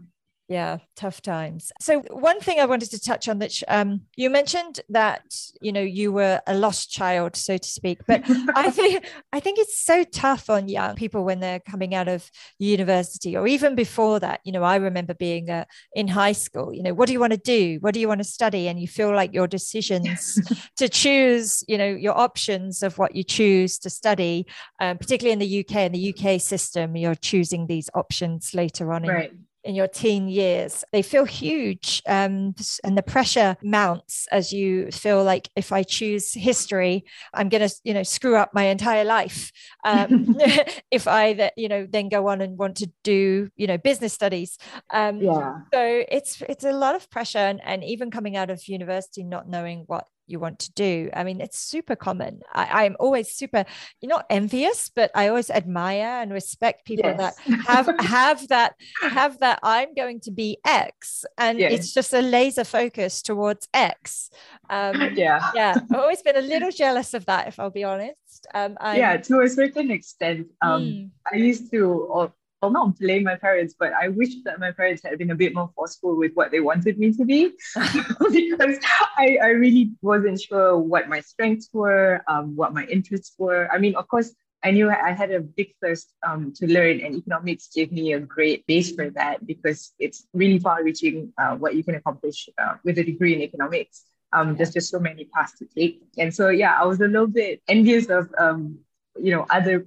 yeah 0.48 0.78
tough 0.96 1.22
times. 1.22 1.72
So 1.82 2.02
one 2.12 2.40
thing 2.40 2.60
i 2.60 2.66
wanted 2.66 2.92
to 2.92 3.00
touch 3.00 3.28
on 3.28 3.40
that 3.40 3.62
um, 3.68 4.02
you 4.16 4.30
mentioned 4.30 4.80
that 4.90 5.24
you 5.62 5.72
know 5.72 5.82
you 5.82 6.12
were 6.12 6.42
a 6.48 6.56
lost 6.56 6.92
child 6.92 7.36
so 7.36 7.58
to 7.58 7.68
speak 7.68 8.00
but 8.08 8.22
i 8.56 8.70
think 8.78 9.06
i 9.34 9.40
think 9.40 9.60
it's 9.60 9.80
so 9.80 10.04
tough 10.04 10.50
on 10.50 10.68
young 10.68 10.96
people 10.96 11.24
when 11.24 11.40
they're 11.40 11.60
coming 11.60 11.96
out 11.96 12.08
of 12.08 12.30
university 12.60 13.36
or 13.36 13.48
even 13.48 13.76
before 13.76 14.20
that. 14.20 14.42
You 14.44 14.52
know 14.52 14.64
i 14.64 14.76
remember 14.76 15.14
being 15.14 15.50
uh, 15.50 15.66
in 15.94 16.08
high 16.08 16.34
school 16.34 16.74
you 16.74 16.84
know 16.84 16.94
what 16.94 17.08
do 17.08 17.14
you 17.14 17.20
want 17.20 17.34
to 17.34 17.38
do? 17.38 17.78
What 17.82 17.94
do 17.94 18.00
you 18.00 18.08
want 18.08 18.20
to 18.20 18.24
study? 18.24 18.68
And 18.68 18.80
you 18.80 18.88
feel 18.88 19.14
like 19.14 19.34
your 19.34 19.48
decisions 19.48 20.40
to 20.78 20.88
choose 20.88 21.64
you 21.68 21.78
know 21.78 21.88
your 21.88 22.18
options 22.18 22.84
of 22.84 22.98
what 22.98 23.16
you 23.16 23.24
choose 23.24 23.80
to 23.80 23.90
study 23.90 24.46
um, 24.80 24.98
particularly 24.98 25.34
in 25.34 25.40
the 25.40 25.60
uk 25.62 25.76
in 25.76 25.92
the 25.92 26.14
uk 26.14 26.42
system 26.42 26.96
you're 26.96 27.16
choosing 27.16 27.68
these 27.68 27.90
options 27.94 28.54
later 28.54 28.92
on 28.92 29.04
right. 29.04 29.32
in 29.32 29.46
in 29.66 29.76
your 29.76 29.88
teen 29.88 30.28
years, 30.28 30.84
they 30.94 31.02
feel 31.02 31.26
huge. 31.26 32.02
Um, 32.08 32.56
and 32.84 32.98
the 32.98 33.04
pressure 33.04 33.58
mounts 33.64 34.28
as 34.32 34.54
you 34.54 34.92
feel 34.92 35.24
like 35.24 35.50
if 35.56 35.72
I 35.72 35.84
choose 35.84 36.34
history, 36.34 37.04
I'm 37.34 37.50
going 37.50 37.68
to, 37.68 37.76
you 37.84 37.94
know, 37.94 38.04
screw 38.04 38.36
up 38.36 38.54
my 38.54 38.66
entire 38.66 39.04
life. 39.04 39.52
Um, 39.84 40.38
if 40.92 41.08
I, 41.08 41.52
you 41.58 41.68
know, 41.68 41.88
then 41.90 42.10
go 42.10 42.28
on 42.28 42.42
and 42.42 42.58
want 42.58 42.78
to 42.78 42.92
do, 43.04 43.50
you 43.56 43.68
know, 43.68 43.78
business 43.78 44.14
studies. 44.14 44.58
Um, 44.94 45.20
yeah. 45.20 45.58
So 45.74 46.04
it's, 46.10 46.42
it's 46.48 46.64
a 46.64 46.72
lot 46.72 46.96
of 46.96 47.10
pressure. 47.10 47.40
And, 47.40 47.60
and 47.64 47.84
even 47.84 48.12
coming 48.12 48.38
out 48.38 48.50
of 48.50 48.68
university, 48.68 49.24
not 49.24 49.50
knowing 49.50 49.84
what 49.88 50.06
you 50.28 50.40
want 50.40 50.60
to 50.60 50.72
do. 50.74 51.10
I 51.14 51.24
mean, 51.24 51.42
it's 51.42 51.60
super 51.60 51.96
common. 51.96 52.42
I, 52.54 52.86
am 52.86 52.96
always 53.00 53.32
super, 53.32 53.66
you're 54.02 54.10
not 54.10 54.26
envious, 54.30 54.90
but 54.90 55.12
I 55.14 55.28
always 55.28 55.50
admire 55.50 56.22
and 56.22 56.32
respect 56.32 56.86
people 56.86 57.10
yes. 57.10 57.18
that 57.18 57.60
have 57.68 57.90
have 58.00 58.48
that 58.50 58.76
have 59.02 59.40
that 59.40 59.60
I'm 59.64 59.94
going 59.94 60.20
to 60.22 60.32
be 60.32 60.58
X, 60.66 61.26
and 61.38 61.60
yes. 61.60 61.74
it's 61.74 61.94
just 61.94 62.14
a 62.14 62.22
laser 62.22 62.64
focus 62.64 63.22
towards 63.22 63.68
X. 63.74 64.30
Um, 64.70 65.14
yeah, 65.16 65.52
yeah. 65.54 65.76
I've 65.76 65.98
always 66.00 66.22
been 66.22 66.38
a 66.38 66.42
little 66.42 66.72
jealous 66.72 67.14
of 67.14 67.26
that, 67.26 67.48
if 67.48 67.60
I'll 67.60 67.70
be 67.70 67.84
honest. 67.84 68.48
Um, 68.54 68.78
yeah, 68.82 69.18
to 69.18 69.42
a 69.42 69.50
certain 69.50 69.92
extent. 69.92 70.48
Um, 70.62 70.82
mm. 70.82 71.10
I 71.32 71.38
used 71.38 71.72
to, 71.72 72.32
I'll 72.66 72.72
not 72.72 72.98
blame 72.98 73.24
my 73.24 73.36
parents, 73.36 73.76
but 73.78 73.94
I 73.94 74.08
wish 74.08 74.42
that 74.44 74.60
my 74.60 74.72
parents 74.72 75.04
had 75.04 75.20
been 75.20 75.30
a 75.30 75.36
bit 75.36 75.54
more 75.54 75.70
forceful 75.76 76.18
with 76.18 76.32
what 76.34 76.50
they 76.50 76.62
wanted 76.62 76.98
me 76.98 77.14
to 77.14 77.24
be 77.24 77.52
because 77.76 78.80
I, 79.18 79.38
I 79.42 79.50
really 79.50 79.92
wasn't 80.02 80.42
sure 80.42 80.76
what 80.80 81.08
my 81.08 81.22
strengths 81.22 81.70
were, 81.72 82.24
um, 82.28 82.56
what 82.56 82.74
my 82.74 82.86
interests 82.86 83.36
were. 83.38 83.70
I 83.72 83.78
mean, 83.78 83.96
of 83.96 84.08
course, 84.08 84.34
I 84.64 84.72
knew 84.72 84.90
I 84.90 85.12
had 85.12 85.30
a 85.30 85.42
big 85.42 85.76
thirst 85.80 86.12
um, 86.28 86.52
to 86.56 86.66
learn, 86.66 87.00
and 87.02 87.14
economics 87.14 87.70
gave 87.72 87.92
me 87.92 88.14
a 88.14 88.20
great 88.20 88.66
base 88.66 88.96
for 88.96 89.12
that 89.12 89.46
because 89.46 89.94
it's 90.00 90.26
really 90.34 90.58
far 90.58 90.84
reaching 90.84 91.32
uh, 91.38 91.56
what 91.56 91.76
you 91.76 91.84
can 91.84 91.94
accomplish 91.94 92.50
uh, 92.58 92.74
with 92.84 92.98
a 92.98 93.04
degree 93.04 93.36
in 93.36 93.44
economics. 93.44 94.06
Um, 94.34 94.56
there's 94.56 94.74
just 94.74 94.90
so 94.90 94.98
many 94.98 95.26
paths 95.26 95.54
to 95.60 95.66
take. 95.66 96.02
And 96.18 96.34
so, 96.34 96.50
yeah, 96.50 96.74
I 96.82 96.86
was 96.86 97.00
a 97.00 97.08
little 97.08 97.28
bit 97.28 97.62
envious 97.68 98.08
of, 98.10 98.34
um, 98.40 98.80
you 99.22 99.30
know, 99.30 99.46
other 99.52 99.86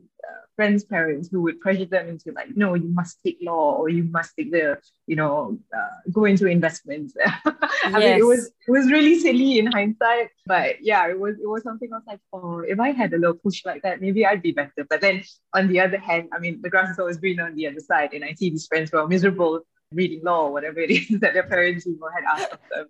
friends' 0.58 0.84
parents 0.84 1.28
who 1.30 1.40
would 1.42 1.60
pressure 1.60 1.84
them 1.84 2.08
into 2.08 2.32
like, 2.32 2.48
no, 2.56 2.74
you 2.74 2.88
must 3.00 3.18
take 3.24 3.38
law 3.40 3.76
or 3.80 3.88
you 3.88 4.02
must 4.02 4.34
take 4.36 4.50
the, 4.50 4.76
you 5.06 5.14
know, 5.14 5.56
uh, 5.78 5.96
go 6.10 6.24
into 6.24 6.46
investments. 6.48 7.14
I 7.46 7.54
yes. 7.84 7.94
mean, 7.94 8.18
it 8.18 8.26
was 8.26 8.50
it 8.66 8.72
was 8.78 8.90
really 8.90 9.20
silly 9.20 9.60
in 9.60 9.66
hindsight, 9.66 10.30
but 10.46 10.82
yeah, 10.82 11.06
it 11.06 11.18
was 11.24 11.36
it 11.44 11.48
was 11.54 11.62
something 11.62 11.88
I 11.92 11.98
was 11.98 12.08
like, 12.08 12.20
oh, 12.32 12.58
if 12.72 12.80
I 12.80 12.90
had 12.90 13.12
a 13.12 13.18
little 13.18 13.40
push 13.44 13.64
like 13.64 13.82
that, 13.82 14.00
maybe 14.00 14.26
I'd 14.26 14.42
be 14.42 14.50
better. 14.50 14.84
But 14.90 15.00
then 15.00 15.22
on 15.54 15.68
the 15.68 15.78
other 15.78 15.98
hand, 15.98 16.28
I 16.32 16.40
mean, 16.40 16.60
the 16.60 16.70
grass 16.70 16.90
is 16.90 16.98
always 16.98 17.18
greener 17.18 17.46
on 17.46 17.54
the 17.54 17.68
other 17.68 17.84
side, 17.90 18.12
and 18.12 18.24
I 18.24 18.32
see 18.34 18.50
these 18.50 18.66
friends 18.66 18.90
who 18.90 18.98
are 18.98 19.06
miserable 19.06 19.60
reading 19.92 20.22
law 20.24 20.46
or 20.46 20.52
whatever 20.52 20.80
it 20.80 20.90
is 20.90 21.20
that 21.20 21.34
their 21.34 21.48
parents 21.54 21.86
you 21.86 21.98
know, 22.00 22.08
had 22.14 22.24
asked 22.24 22.52
of 22.52 22.58
them. 22.74 22.86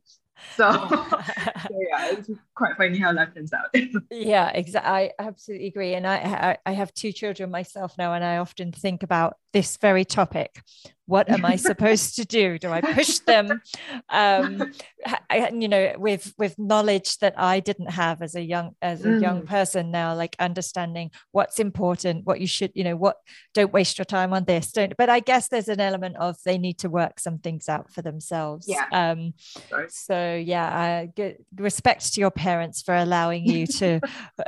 So, 0.56 0.72
so 0.88 1.78
yeah, 1.90 2.10
it's 2.12 2.30
quite 2.54 2.76
funny 2.76 2.98
how 2.98 3.12
that 3.12 3.34
turns 3.34 3.52
out. 3.52 3.74
yeah, 4.10 4.50
exactly. 4.50 4.90
I 4.90 5.12
absolutely 5.18 5.66
agree. 5.68 5.94
And 5.94 6.06
I, 6.06 6.58
I 6.64 6.72
have 6.72 6.92
two 6.94 7.12
children 7.12 7.50
myself 7.50 7.96
now, 7.98 8.14
and 8.14 8.24
I 8.24 8.38
often 8.38 8.72
think 8.72 9.02
about 9.02 9.36
this 9.52 9.76
very 9.76 10.04
topic. 10.04 10.62
What 11.08 11.30
am 11.30 11.42
I 11.46 11.56
supposed 11.70 12.16
to 12.16 12.26
do? 12.26 12.58
Do 12.58 12.70
I 12.70 12.82
push 12.82 13.20
them? 13.20 13.62
Um, 14.10 14.72
I, 15.30 15.48
you 15.48 15.66
know, 15.66 15.94
with 15.96 16.34
with 16.36 16.58
knowledge 16.58 17.18
that 17.18 17.32
I 17.38 17.60
didn't 17.60 17.90
have 17.92 18.20
as 18.20 18.34
a 18.34 18.42
young 18.42 18.76
as 18.82 19.04
a 19.06 19.08
mm. 19.08 19.22
young 19.22 19.46
person 19.46 19.90
now, 19.90 20.14
like 20.14 20.36
understanding 20.38 21.10
what's 21.32 21.58
important, 21.58 22.26
what 22.26 22.42
you 22.42 22.46
should, 22.46 22.72
you 22.74 22.84
know, 22.84 22.94
what 22.94 23.16
don't 23.54 23.72
waste 23.72 23.96
your 23.96 24.04
time 24.04 24.34
on 24.34 24.44
this. 24.44 24.70
Don't. 24.70 24.94
But 24.98 25.08
I 25.08 25.20
guess 25.20 25.48
there's 25.48 25.68
an 25.68 25.80
element 25.80 26.16
of 26.16 26.36
they 26.44 26.58
need 26.58 26.78
to 26.80 26.90
work 26.90 27.20
some 27.20 27.38
things 27.38 27.70
out 27.70 27.90
for 27.90 28.02
themselves. 28.02 28.66
Yeah. 28.68 28.84
Um, 28.92 29.32
right. 29.72 29.90
So 29.90 30.34
yeah, 30.34 31.08
uh, 31.18 31.30
respect 31.56 32.12
to 32.14 32.20
your 32.20 32.30
parents 32.30 32.82
for 32.82 32.94
allowing 32.94 33.46
you 33.46 33.66
to 33.66 34.00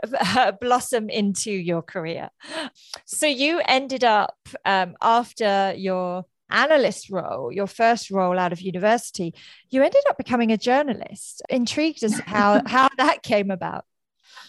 blossom 0.61 1.09
into 1.09 1.53
your 1.53 1.81
career. 1.81 2.29
So 3.07 3.27
you 3.27 3.63
ended 3.67 4.05
up. 4.05 4.37
Um, 4.67 4.90
um, 4.91 4.97
after 5.01 5.75
your 5.77 6.25
analyst 6.51 7.11
role, 7.11 7.53
your 7.53 7.67
first 7.67 8.11
role 8.11 8.39
out 8.39 8.53
of 8.53 8.61
university, 8.61 9.35
you 9.71 9.83
ended 9.83 10.03
up 10.09 10.19
becoming 10.19 10.51
a 10.53 10.57
journalist. 10.57 11.43
Intrigued 11.49 12.03
as 12.03 12.19
how 12.21 12.63
how 12.67 12.89
that 12.97 13.23
came 13.23 13.51
about. 13.51 13.85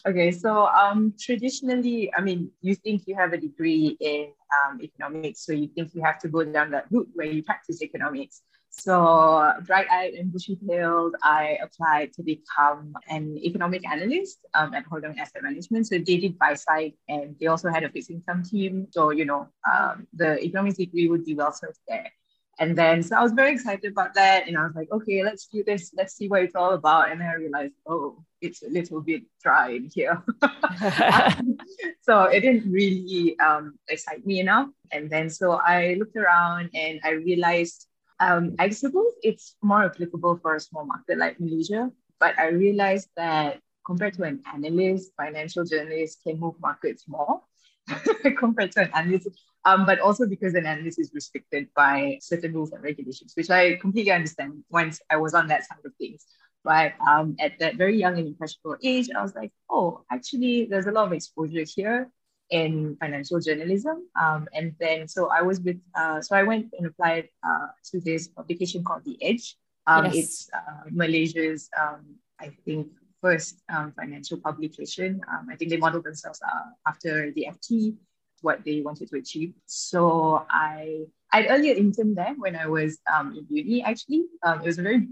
Okay, 0.08 0.32
so 0.32 0.66
um, 0.68 1.14
traditionally, 1.20 2.12
I 2.18 2.22
mean, 2.22 2.50
you 2.62 2.74
think 2.74 3.04
you 3.06 3.16
have 3.16 3.34
a 3.34 3.38
degree 3.38 3.98
in 4.00 4.32
um, 4.50 4.82
economics, 4.82 5.46
so 5.46 5.54
you 5.54 5.68
think 5.68 5.94
you 5.94 6.02
have 6.02 6.18
to 6.20 6.28
go 6.28 6.44
down 6.44 6.72
that 6.72 6.86
route 6.90 7.10
where 7.14 7.28
you 7.28 7.44
practice 7.44 7.84
economics. 7.84 8.42
So, 8.72 9.54
bright-eyed 9.68 10.14
and 10.14 10.32
bushy-tailed, 10.32 11.16
I 11.22 11.60
applied 11.62 12.14
to 12.14 12.24
become 12.24 12.94
an 13.10 13.38
economic 13.38 13.88
analyst 13.88 14.40
um, 14.56 14.74
at 14.74 14.86
Hong 14.86 15.02
Leong 15.02 15.20
Asset 15.20 15.44
Management. 15.44 15.86
So 15.88 15.98
they 16.00 16.18
did 16.18 16.40
buy 16.40 16.56
side, 16.56 16.94
and 17.08 17.36
they 17.40 17.48
also 17.48 17.70
had 17.70 17.84
a 17.84 17.90
fixed 17.90 18.10
income 18.10 18.44
team. 18.44 18.88
So 18.92 19.12
you 19.12 19.26
know, 19.26 19.50
um, 19.72 20.08
the 20.14 20.42
economics 20.44 20.78
degree 20.78 21.10
would 21.10 21.26
be 21.26 21.36
well 21.36 21.52
served 21.52 21.80
there. 21.88 22.12
And 22.62 22.78
then, 22.78 23.02
so 23.02 23.18
I 23.18 23.24
was 23.24 23.32
very 23.32 23.54
excited 23.54 23.92
about 23.92 24.14
that, 24.14 24.48
and 24.48 24.56
I 24.56 24.64
was 24.64 24.76
like, 24.76 24.92
okay, 24.92 25.24
let's 25.24 25.48
do 25.48 25.64
this. 25.66 25.92
Let's 25.98 26.14
see 26.14 26.28
what 26.28 26.44
it's 26.44 26.54
all 26.54 26.74
about. 26.74 27.10
And 27.10 27.20
then 27.20 27.28
I 27.28 27.34
realized, 27.34 27.74
oh, 27.88 28.24
it's 28.40 28.62
a 28.62 28.70
little 28.70 29.02
bit 29.02 29.24
dry 29.42 29.72
in 29.72 29.90
here. 29.92 30.22
so 32.02 32.26
it 32.26 32.42
didn't 32.42 32.72
really 32.72 33.38
um, 33.40 33.80
excite 33.90 34.26
me 34.28 34.40
enough. 34.40 34.70
And 34.92 35.10
then, 35.10 35.28
so 35.30 35.54
I 35.54 35.96
looked 35.98 36.16
around 36.16 36.70
and 36.76 37.02
I 37.04 37.12
realized 37.18 37.88
um, 38.22 38.56
I 38.60 38.70
suppose 38.70 39.12
it's 39.24 39.56
more 39.64 39.84
applicable 39.84 40.38
for 40.44 40.56
a 40.56 40.60
small 40.60 40.86
market 40.86 41.18
like 41.18 41.40
Malaysia, 41.40 41.90
but 42.20 42.38
I 42.38 42.50
realized 42.50 43.10
that 43.18 43.60
compared 43.84 44.14
to 44.14 44.24
an 44.24 44.44
analyst, 44.54 45.12
financial 45.18 45.66
journalist 45.66 46.20
can 46.24 46.40
move 46.40 46.54
markets 46.62 47.06
more 47.08 47.42
compared 48.38 48.72
to 48.74 48.82
an 48.82 48.92
analyst. 48.94 49.30
Um, 49.64 49.86
but 49.86 50.00
also 50.00 50.26
because 50.26 50.56
an 50.56 50.66
analyst 50.66 51.00
is 51.00 51.12
restricted 51.14 51.68
by 51.76 52.18
certain 52.20 52.52
rules 52.52 52.72
and 52.72 52.82
regulations, 52.84 53.34
which 53.36 53.52
I 53.52 53.76
completely 53.76 54.12
understand 54.12 54.64
once 54.72 55.00
I 55.12 55.18
was 55.18 55.36
on 55.36 55.48
that 55.48 55.68
side 55.68 55.86
of 55.86 55.94
things. 56.00 56.26
But 56.64 56.94
um, 57.08 57.36
at 57.40 57.60
that 57.60 57.76
very 57.76 57.98
young 57.98 58.18
and 58.18 58.28
impressionable 58.28 58.78
age, 58.84 59.10
I 59.16 59.22
was 59.22 59.36
like, 59.36 59.52
oh, 59.70 60.04
actually, 60.12 60.66
there's 60.66 60.88
a 60.88 60.92
lot 60.92 61.08
of 61.08 61.14
exposure 61.14 61.64
here 61.64 62.10
in 62.52 62.98
financial 63.00 63.40
journalism. 63.40 64.08
Um, 64.20 64.48
and 64.54 64.76
then, 64.80 65.08
so 65.08 65.30
I 65.30 65.42
was 65.42 65.60
with, 65.62 65.80
uh, 65.96 66.22
so 66.22 66.36
I 66.36 66.44
went 66.44 66.68
and 66.78 66.86
applied 66.86 67.30
uh, 67.44 67.68
to 67.92 68.00
this 68.02 68.28
publication 68.28 68.84
called 68.84 69.04
The 69.06 69.18
Edge. 69.22 69.58
Um, 69.88 70.06
yes. 70.06 70.16
It's 70.16 70.50
uh, 70.54 70.90
Malaysia's, 70.92 71.70
um, 71.80 72.16
I 72.40 72.52
think, 72.66 72.88
first 73.22 73.62
um, 73.74 73.94
financial 73.96 74.38
publication. 74.38 75.22
Um, 75.32 75.48
I 75.52 75.56
think 75.56 75.72
they 75.72 75.78
modeled 75.78 76.04
themselves 76.04 76.42
uh, 76.46 76.70
after 76.86 77.32
the 77.32 77.48
FT, 77.50 77.96
what 78.42 78.64
they 78.66 78.82
wanted 78.82 79.10
to 79.10 79.18
achieve. 79.18 79.54
So 79.66 80.46
I, 80.50 81.06
I'd 81.32 81.48
earlier 81.50 81.76
interned 81.76 82.18
there 82.18 82.36
when 82.38 82.56
I 82.56 82.68
was 82.68 83.00
um, 83.12 83.36
in 83.38 83.46
uni, 83.50 83.84
actually. 83.84 84.26
it 84.46 84.66
was 84.66 84.80
a 84.80 84.84
very 84.84 85.08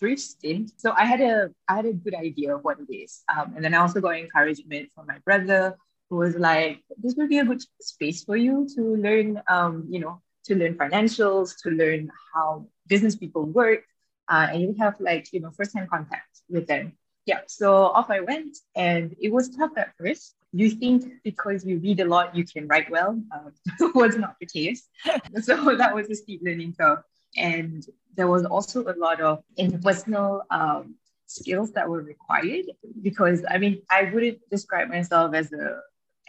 brief 0.00 0.20
stint. 0.20 0.72
So 0.76 0.92
I 0.96 1.04
had 1.04 1.20
a 1.20 1.50
I 1.68 1.76
had 1.76 1.86
a 1.86 1.92
good 1.92 2.14
idea 2.14 2.54
of 2.54 2.62
what 2.62 2.78
it 2.78 2.92
is. 2.94 3.22
Um, 3.34 3.54
and 3.54 3.64
then 3.64 3.74
I 3.74 3.78
also 3.78 4.00
got 4.00 4.16
encouragement 4.16 4.90
from 4.94 5.06
my 5.06 5.18
brother 5.24 5.76
who 6.10 6.16
was 6.16 6.36
like, 6.36 6.82
this 6.98 7.14
would 7.16 7.28
be 7.28 7.38
a 7.38 7.44
good 7.44 7.62
space 7.80 8.24
for 8.24 8.36
you 8.36 8.68
to 8.76 8.96
learn, 8.96 9.40
um, 9.48 9.86
you 9.88 10.00
know, 10.00 10.20
to 10.44 10.54
learn 10.54 10.74
financials, 10.74 11.54
to 11.62 11.70
learn 11.70 12.10
how 12.34 12.66
business 12.86 13.16
people 13.16 13.44
work, 13.44 13.80
uh, 14.28 14.46
and 14.50 14.60
you 14.60 14.74
have 14.78 14.94
like, 15.00 15.32
you 15.32 15.40
know, 15.40 15.50
first-hand 15.50 15.88
contact 15.88 16.42
with 16.50 16.66
them. 16.66 16.92
Yeah, 17.26 17.40
so 17.46 17.86
off 17.86 18.10
I 18.10 18.20
went, 18.20 18.58
and 18.76 19.16
it 19.18 19.32
was 19.32 19.48
tough 19.56 19.72
at 19.78 19.94
first. 19.98 20.34
You 20.54 20.70
think 20.70 21.04
because 21.24 21.66
you 21.66 21.78
read 21.78 21.98
a 21.98 22.04
lot, 22.04 22.34
you 22.36 22.44
can 22.44 22.68
write 22.68 22.88
well. 22.88 23.20
Um, 23.34 23.92
was 23.94 24.16
not 24.16 24.36
the 24.38 24.46
case. 24.46 24.88
so 25.42 25.76
that 25.76 25.92
was 25.94 26.08
a 26.10 26.14
steep 26.14 26.42
learning 26.44 26.74
curve. 26.78 27.00
And 27.36 27.84
there 28.16 28.28
was 28.28 28.44
also 28.44 28.84
a 28.84 28.94
lot 28.96 29.20
of 29.20 29.42
interpersonal 29.58 30.42
um, 30.52 30.94
skills 31.26 31.72
that 31.72 31.88
were 31.88 32.02
required 32.02 32.66
because 33.02 33.44
I 33.50 33.58
mean, 33.58 33.82
I 33.90 34.10
wouldn't 34.12 34.38
describe 34.48 34.88
myself 34.88 35.34
as 35.34 35.52
a 35.52 35.80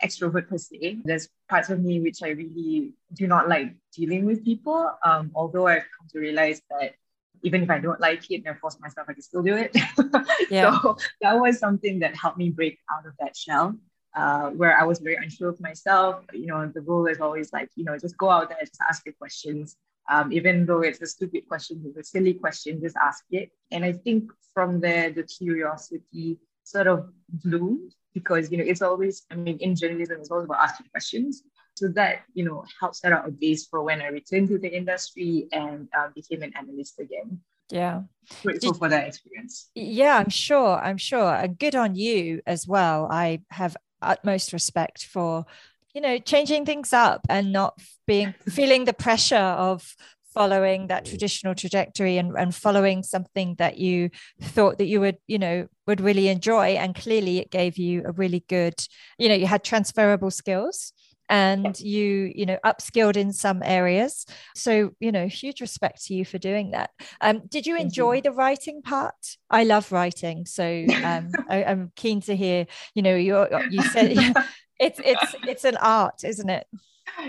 extrovert 0.03 0.49
per 0.49 0.57
se. 0.57 1.01
There's 1.03 1.29
parts 1.47 1.69
of 1.69 1.79
me 1.81 1.99
which 1.99 2.23
I 2.23 2.29
really 2.29 2.93
do 3.13 3.27
not 3.27 3.47
like 3.47 3.75
dealing 3.95 4.25
with 4.25 4.43
people. 4.43 4.91
Um, 5.05 5.31
although 5.35 5.67
I've 5.67 5.85
come 5.97 6.07
to 6.13 6.19
realize 6.19 6.61
that 6.71 6.95
even 7.43 7.61
if 7.61 7.69
I 7.69 7.79
don't 7.79 7.99
like 7.99 8.29
it 8.31 8.37
and 8.37 8.49
I 8.49 8.53
force 8.55 8.79
myself, 8.79 9.07
I 9.07 9.13
can 9.13 9.21
still 9.21 9.43
do 9.43 9.55
it. 9.55 9.75
yeah. 10.49 10.79
So 10.81 10.97
that 11.21 11.39
was 11.39 11.59
something 11.59 11.99
that 11.99 12.15
helped 12.15 12.39
me 12.39 12.49
break 12.49 12.79
out 12.91 13.05
of 13.05 13.13
that 13.19 13.37
shell. 13.37 13.75
Uh, 14.15 14.49
where 14.51 14.79
I 14.79 14.83
was 14.85 14.99
very 14.99 15.17
unsure 15.17 15.49
of 15.49 15.59
myself. 15.59 16.23
You 16.33 16.47
know, 16.47 16.71
the 16.73 16.81
rule 16.81 17.05
is 17.07 17.19
always 17.19 17.51
like, 17.51 17.69
you 17.75 17.83
know, 17.83 17.97
just 17.97 18.17
go 18.17 18.29
out 18.29 18.49
there, 18.49 18.57
and 18.57 18.67
just 18.67 18.81
ask 18.89 19.05
your 19.05 19.13
questions. 19.13 19.75
Um, 20.09 20.31
even 20.31 20.65
though 20.65 20.81
it's 20.81 21.01
a 21.01 21.07
stupid 21.07 21.47
question, 21.47 21.83
it's 21.85 21.97
a 21.97 22.03
silly 22.03 22.35
question, 22.35 22.79
just 22.79 22.95
ask 22.95 23.23
it. 23.31 23.51
And 23.71 23.83
I 23.83 23.91
think 23.91 24.31
from 24.53 24.79
there, 24.79 25.11
the 25.11 25.23
curiosity 25.23 26.37
sort 26.65 26.87
of 26.87 27.09
bloomed 27.29 27.93
because 28.13 28.51
you 28.51 28.57
know 28.57 28.63
it's 28.65 28.81
always 28.81 29.23
i 29.31 29.35
mean 29.35 29.57
in 29.59 29.75
journalism 29.75 30.17
it's 30.19 30.31
always 30.31 30.45
about 30.45 30.63
asking 30.63 30.87
questions 30.89 31.43
so 31.75 31.87
that 31.89 32.23
you 32.33 32.43
know 32.43 32.63
helped 32.79 32.95
set 32.95 33.13
out 33.13 33.27
a 33.27 33.31
base 33.31 33.67
for 33.67 33.83
when 33.83 34.01
i 34.01 34.07
returned 34.07 34.47
to 34.47 34.57
the 34.57 34.75
industry 34.75 35.47
and 35.51 35.87
uh, 35.97 36.07
became 36.15 36.41
an 36.41 36.51
analyst 36.57 36.99
again 36.99 37.39
yeah 37.69 38.01
grateful 38.41 38.73
for 38.73 38.89
that 38.89 39.07
experience 39.07 39.69
yeah 39.75 40.17
i'm 40.17 40.29
sure 40.29 40.79
i'm 40.79 40.97
sure 40.97 41.35
and 41.35 41.59
good 41.59 41.75
on 41.75 41.93
you 41.93 42.41
as 42.47 42.67
well 42.67 43.07
i 43.11 43.39
have 43.51 43.77
utmost 44.01 44.53
respect 44.53 45.05
for 45.05 45.45
you 45.93 46.01
know 46.01 46.17
changing 46.17 46.65
things 46.65 46.93
up 46.93 47.21
and 47.29 47.51
not 47.51 47.79
being 48.05 48.33
feeling 48.49 48.85
the 48.85 48.93
pressure 48.93 49.35
of 49.35 49.95
following 50.35 50.87
that 50.87 51.05
traditional 51.05 51.55
trajectory 51.55 52.17
and, 52.17 52.37
and 52.37 52.53
following 52.53 53.01
something 53.01 53.55
that 53.57 53.77
you 53.77 54.09
thought 54.41 54.77
that 54.77 54.85
you 54.85 54.99
would 54.99 55.17
you 55.27 55.39
know 55.39 55.67
would 55.87 56.01
really 56.01 56.27
enjoy. 56.27 56.69
And 56.75 56.93
clearly 56.93 57.39
it 57.39 57.49
gave 57.49 57.77
you 57.77 58.03
a 58.05 58.11
really 58.11 58.43
good 58.49 58.75
you 59.17 59.29
know 59.29 59.35
you 59.35 59.47
had 59.47 59.63
transferable 59.63 60.31
skills 60.31 60.91
and 61.29 61.79
you 61.79 62.31
you 62.35 62.45
know 62.45 62.57
upskilled 62.65 63.17
in 63.17 63.33
some 63.33 63.61
areas 63.63 64.25
so 64.55 64.91
you 64.99 65.11
know 65.11 65.27
huge 65.27 65.61
respect 65.61 66.03
to 66.05 66.13
you 66.13 66.23
for 66.23 66.37
doing 66.37 66.71
that 66.71 66.91
um 67.21 67.41
did 67.47 67.65
you 67.65 67.75
enjoy 67.75 68.21
the 68.21 68.31
writing 68.31 68.81
part 68.81 69.37
i 69.49 69.63
love 69.63 69.91
writing 69.91 70.45
so 70.45 70.85
um 71.03 71.31
I, 71.49 71.63
am 71.63 71.91
keen 71.95 72.21
to 72.21 72.35
hear 72.35 72.67
you 72.93 73.01
know 73.01 73.15
you 73.15 73.47
you 73.69 73.81
said 73.83 74.11
it's 74.79 74.99
it's 75.03 75.35
it's 75.47 75.63
an 75.63 75.77
art 75.77 76.23
isn't 76.23 76.49
it 76.49 76.67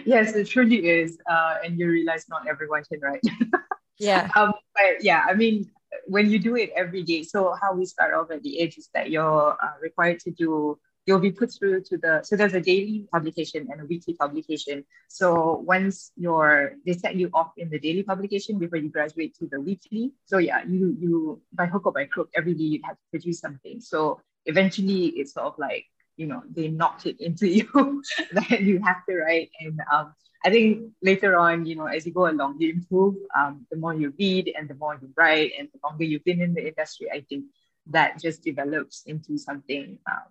yes, 0.04 0.34
it 0.34 0.48
truly 0.48 0.86
is. 0.88 1.18
Uh, 1.28 1.56
and 1.64 1.78
you 1.78 1.88
realize 1.88 2.26
not 2.28 2.46
everyone 2.48 2.82
can 2.84 3.00
write. 3.00 3.22
yeah. 3.98 4.30
Um, 4.36 4.52
but 4.74 5.02
yeah, 5.02 5.24
I 5.28 5.34
mean, 5.34 5.70
when 6.06 6.30
you 6.30 6.38
do 6.38 6.56
it 6.56 6.70
every 6.76 7.02
day, 7.02 7.22
so 7.22 7.54
how 7.60 7.74
we 7.74 7.86
start 7.86 8.14
off 8.14 8.30
at 8.30 8.42
the 8.42 8.60
edge 8.60 8.78
is 8.78 8.88
that 8.94 9.10
you're 9.10 9.56
uh, 9.62 9.72
required 9.80 10.20
to 10.20 10.30
do 10.30 10.78
you'll 11.06 11.20
be 11.20 11.30
put 11.30 11.52
through 11.56 11.82
to 11.84 11.96
the 11.96 12.22
so 12.22 12.36
there's 12.36 12.54
a 12.54 12.60
daily 12.60 13.06
publication 13.12 13.68
and 13.70 13.80
a 13.80 13.86
weekly 13.86 14.14
publication. 14.14 14.84
So 15.08 15.62
once 15.64 16.12
you're 16.16 16.74
they 16.84 16.92
set 16.92 17.14
you 17.14 17.30
off 17.32 17.52
in 17.56 17.70
the 17.70 17.78
daily 17.78 18.02
publication 18.02 18.58
before 18.58 18.78
you 18.78 18.90
graduate 18.90 19.34
to 19.38 19.46
the 19.46 19.60
weekly. 19.60 20.12
So 20.24 20.38
yeah 20.38 20.64
you 20.68 20.96
you 20.98 21.40
by 21.52 21.66
hook 21.66 21.86
or 21.86 21.92
by 21.92 22.06
crook 22.06 22.28
every 22.34 22.54
day 22.54 22.64
you 22.64 22.80
have 22.84 22.96
to 22.96 23.06
produce 23.10 23.40
something. 23.40 23.80
So 23.80 24.20
eventually 24.44 25.06
it's 25.16 25.32
sort 25.34 25.46
of 25.46 25.54
like 25.58 25.86
you 26.16 26.26
know 26.26 26.42
they 26.50 26.68
knock 26.68 27.06
it 27.06 27.20
into 27.20 27.48
you 27.58 28.02
that 28.32 28.60
you 28.60 28.80
have 28.84 29.06
to 29.08 29.16
write. 29.16 29.50
And 29.60 29.80
um, 29.92 30.12
i 30.44 30.50
think 30.50 30.92
later 31.02 31.38
on 31.38 31.64
you 31.64 31.74
know 31.74 31.86
as 31.86 32.04
you 32.04 32.12
go 32.12 32.28
along 32.28 32.56
you 32.58 32.70
improve 32.70 33.14
um, 33.38 33.66
the 33.70 33.76
more 33.76 33.94
you 33.94 34.12
read 34.18 34.52
and 34.56 34.68
the 34.68 34.74
more 34.74 34.94
you 35.00 35.08
write 35.16 35.52
and 35.58 35.66
the 35.72 35.80
longer 35.82 36.04
you've 36.04 36.24
been 36.24 36.42
in 36.42 36.52
the 36.52 36.68
industry 36.68 37.08
i 37.10 37.20
think 37.28 37.46
that 37.86 38.20
just 38.20 38.42
develops 38.42 39.02
into 39.06 39.38
something 39.38 39.98
um, 40.10 40.28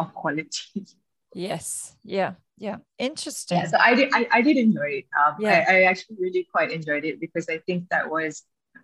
of 0.00 0.14
quality 0.14 0.86
yes 1.34 1.96
yeah 2.04 2.32
yeah 2.58 2.76
interesting 2.98 3.58
yeah 3.58 3.66
so 3.66 3.78
i 3.78 3.94
did 3.94 4.08
i, 4.12 4.26
I 4.32 4.42
did 4.42 4.56
enjoy 4.56 4.90
it 5.00 5.06
um, 5.18 5.36
yeah. 5.38 5.64
I, 5.68 5.78
I 5.78 5.82
actually 5.82 6.16
really 6.18 6.46
quite 6.52 6.70
enjoyed 6.72 7.04
it 7.04 7.20
because 7.20 7.48
i 7.48 7.58
think 7.58 7.88
that 7.90 8.10
was 8.10 8.42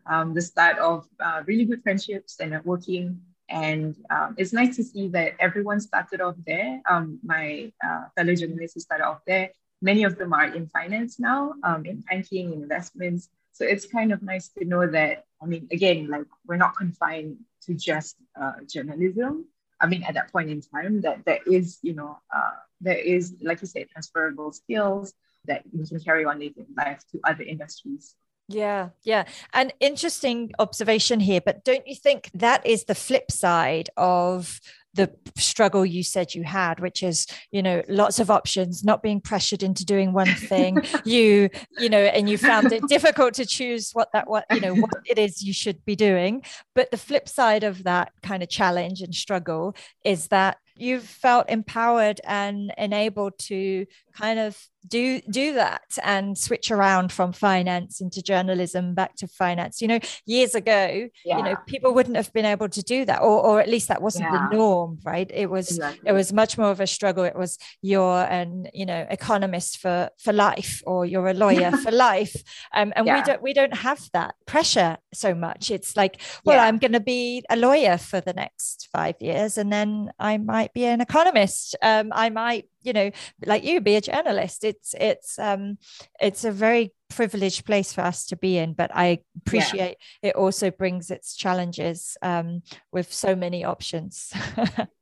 um, 0.09 0.35
the 0.35 0.41
start 0.43 0.79
of 0.79 1.07
uh, 1.19 1.43
really 1.47 1.65
good 1.65 1.83
friendships 1.83 2.39
and 2.41 2.53
networking 2.53 3.19
and 3.49 3.97
um, 4.11 4.35
it's 4.37 4.53
nice 4.53 4.77
to 4.77 4.85
see 4.85 5.09
that 5.09 5.35
everyone 5.39 5.81
started 5.81 6.21
off 6.21 6.35
there. 6.47 6.81
Um, 6.89 7.21
my 7.23 7.73
uh, 7.85 8.05
fellow 8.17 8.35
journalists 8.35 8.83
started 8.83 9.05
off 9.05 9.21
there. 9.27 9.51
Many 9.81 10.05
of 10.05 10.19
them 10.19 10.33
are 10.33 10.47
in 10.47 10.67
finance 10.69 11.21
now, 11.21 11.55
um, 11.63 11.85
in 11.85 12.01
banking, 12.01 12.53
in 12.53 12.63
investments. 12.63 13.29
So 13.53 13.65
it's 13.65 13.87
kind 13.87 14.13
of 14.13 14.23
nice 14.23 14.49
to 14.59 14.65
know 14.65 14.87
that, 14.87 15.25
I 15.41 15.47
mean, 15.47 15.69
again, 15.71 16.09
like 16.09 16.27
we're 16.47 16.57
not 16.57 16.77
confined 16.77 17.37
to 17.63 17.75
just 17.75 18.17
uh, 18.41 18.55
journalism. 18.69 19.47
I 19.81 19.87
mean, 19.87 20.03
at 20.05 20.15
that 20.15 20.33
point 20.33 20.51
in 20.51 20.61
time, 20.61 21.03
that 21.03 21.25
there 21.25 21.41
is, 21.47 21.79
you 21.83 21.95
know, 21.95 22.19
uh, 22.35 22.53
there 22.81 22.97
is, 22.97 23.35
like 23.43 23.61
you 23.61 23.67
said, 23.67 23.89
transferable 23.91 24.53
skills 24.53 25.13
that 25.47 25.63
you 25.73 25.87
can 25.87 26.01
carry 26.01 26.25
on 26.25 26.39
later 26.39 26.61
in 26.61 26.75
life 26.77 27.03
to 27.13 27.21
other 27.25 27.43
industries. 27.43 28.15
Yeah, 28.49 28.91
yeah. 29.03 29.25
An 29.53 29.73
interesting 29.81 30.53
observation 30.59 31.21
here, 31.21 31.41
but 31.41 31.65
don't 31.65 31.87
you 31.87 31.97
think 31.97 32.31
that 32.35 32.65
is 32.65 32.85
the 32.85 32.95
flip 32.95 33.31
side 33.31 33.91
of 33.97 34.61
the 34.97 35.11
struggle 35.37 35.85
you 35.85 36.03
said 36.03 36.35
you 36.35 36.43
had 36.43 36.81
which 36.81 37.03
is 37.03 37.27
you 37.51 37.63
know 37.63 37.83
lots 37.89 38.19
of 38.19 38.31
options 38.31 38.83
not 38.83 39.03
being 39.03 39.21
pressured 39.21 39.63
into 39.63 39.85
doing 39.85 40.13
one 40.13 40.35
thing. 40.51 40.83
You 41.05 41.51
you 41.79 41.89
know 41.89 41.99
and 41.99 42.29
you 42.29 42.39
found 42.39 42.73
it 42.73 42.83
difficult 42.89 43.35
to 43.35 43.47
choose 43.47 43.91
what 43.93 44.09
that 44.13 44.29
what 44.29 44.45
you 44.51 44.61
know 44.61 44.75
what 44.75 44.91
it 45.07 45.19
is 45.19 45.43
you 45.43 45.53
should 45.53 45.85
be 45.85 45.97
doing. 45.97 46.43
But 46.75 46.91
the 46.91 46.97
flip 46.97 47.29
side 47.29 47.65
of 47.65 47.85
that 47.85 48.13
kind 48.23 48.43
of 48.43 48.49
challenge 48.49 49.01
and 49.03 49.15
struggle 49.15 49.77
is 50.05 50.29
that 50.29 50.59
you've 50.77 51.05
felt 51.05 51.49
empowered 51.49 52.21
and 52.25 52.73
enabled 52.77 53.39
to 53.39 53.87
kind 54.17 54.39
of 54.39 54.57
do 54.89 55.21
do 55.31 55.55
that 55.55 55.83
and 56.03 56.39
switch 56.39 56.71
around 56.71 57.13
from 57.13 57.33
finance 57.33 58.01
into 58.01 58.23
journalism 58.23 58.95
back 58.95 59.15
to 59.17 59.27
finance 59.27 59.83
you 59.83 59.89
know 59.89 59.99
years 60.27 60.55
ago 60.55 61.09
yeah. 61.25 61.37
you 61.37 61.43
know 61.43 61.57
people 61.67 61.93
wouldn't 61.93 62.17
have 62.17 62.33
been 62.33 62.45
able 62.45 62.69
to 62.69 62.83
do 62.83 63.05
that 63.05 63.21
or, 63.21 63.45
or 63.45 63.61
at 63.61 63.69
least 63.69 63.89
that 63.89 64.01
wasn't 64.01 64.25
yeah. 64.25 64.49
the 64.49 64.57
norm 64.57 64.99
right 65.05 65.31
it 65.35 65.51
was 65.51 65.71
exactly. 65.71 66.09
it 66.09 66.13
was 66.13 66.33
much 66.33 66.57
more 66.57 66.71
of 66.71 66.81
a 66.81 66.87
struggle 66.87 67.25
it 67.25 67.37
was 67.37 67.59
you're 67.83 68.23
an 68.25 68.67
you 68.73 68.87
know 68.87 69.07
economist 69.11 69.79
for 69.79 70.09
for 70.19 70.33
life 70.33 70.83
or 70.87 71.05
you're 71.05 71.29
a 71.29 71.35
lawyer 71.35 71.73
for 71.83 71.91
life 71.91 72.37
um, 72.75 72.93
and 72.97 73.07
yeah. 73.07 73.17
we 73.17 73.23
don't 73.23 73.43
we 73.43 73.53
don't 73.53 73.75
have 73.75 74.09
that 74.13 74.35
pressure 74.47 74.97
so 75.13 75.35
much 75.35 75.71
it's 75.71 75.97
like 75.97 76.21
well 76.45 76.61
i'm 76.61 76.79
going 76.79 76.93
to 76.93 77.01
be 77.01 77.43
a 77.51 77.57
lawyer 77.57 77.99
for 77.99 78.21
the 78.21 78.33
next 78.33 78.89
five 78.93 79.17
years 79.21 79.59
and 79.59 79.73
then 79.73 80.11
i 80.19 80.37
might 80.37 80.73
be 80.73 80.85
an 80.85 81.01
economist 81.01 81.75
um, 81.83 82.11
i 82.13 82.31
might 82.31 82.69
you 82.87 82.93
know 82.93 83.11
like 83.45 83.65
you 83.65 83.81
be 83.81 83.97
a 83.97 84.01
journalist 84.01 84.65
it's 84.65 84.95
it's 84.99 85.39
um 85.39 85.77
it's 86.21 86.45
a 86.45 86.53
very 86.53 86.95
privileged 87.09 87.65
place 87.65 87.93
for 87.93 88.01
us 88.01 88.27
to 88.27 88.37
be 88.37 88.57
in 88.57 88.73
but 88.73 88.91
i 88.95 89.19
appreciate 89.37 89.97
yeah. 90.23 90.31
it 90.31 90.37
also 90.37 90.71
brings 90.71 91.11
its 91.11 91.37
challenges 91.37 92.17
um 92.23 92.63
with 92.93 93.13
so 93.13 93.35
many 93.35 93.65
options 93.65 94.33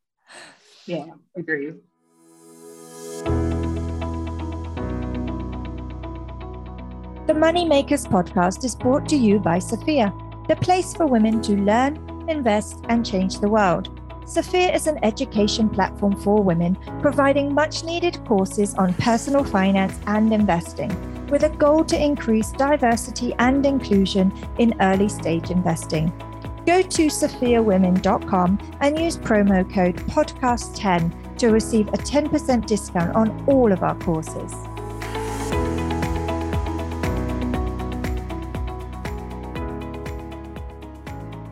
yeah 0.87 1.07
agree 1.37 1.75
The 7.26 7.32
Moneymakers 7.32 8.06
podcast 8.06 8.65
is 8.65 8.76
brought 8.76 9.08
to 9.08 9.17
you 9.17 9.39
by 9.39 9.58
Sophia, 9.58 10.13
the 10.47 10.56
place 10.56 10.93
for 10.93 11.06
women 11.06 11.41
to 11.41 11.56
learn, 11.56 11.97
invest, 12.28 12.85
and 12.91 13.04
change 13.04 13.41
the 13.41 13.49
world. 13.49 14.03
Sophia 14.26 14.73
is 14.73 14.87
an 14.87 14.99
education 15.04 15.69
platform 15.69 16.17
for 16.17 16.43
women, 16.43 16.76
providing 17.00 17.52
much 17.52 17.84
needed 17.84 18.19
courses 18.25 18.75
on 18.75 18.95
personal 18.95 19.45
finance 19.45 19.99
and 20.06 20.32
investing, 20.32 20.91
with 21.28 21.43
a 21.43 21.50
goal 21.50 21.84
to 21.84 22.02
increase 22.02 22.50
diversity 22.52 23.34
and 23.39 23.67
inclusion 23.67 24.32
in 24.58 24.75
early 24.80 25.10
stage 25.10 25.50
investing. 25.50 26.10
Go 26.67 26.80
to 26.80 27.06
sophiawomen.com 27.08 28.76
and 28.80 28.99
use 28.99 29.19
promo 29.19 29.71
code 29.71 29.97
podcast10 29.97 31.37
to 31.37 31.50
receive 31.50 31.89
a 31.89 31.99
10% 31.99 32.67
discount 32.67 33.15
on 33.15 33.45
all 33.47 33.71
of 33.73 33.82
our 33.82 33.95
courses. 33.97 34.54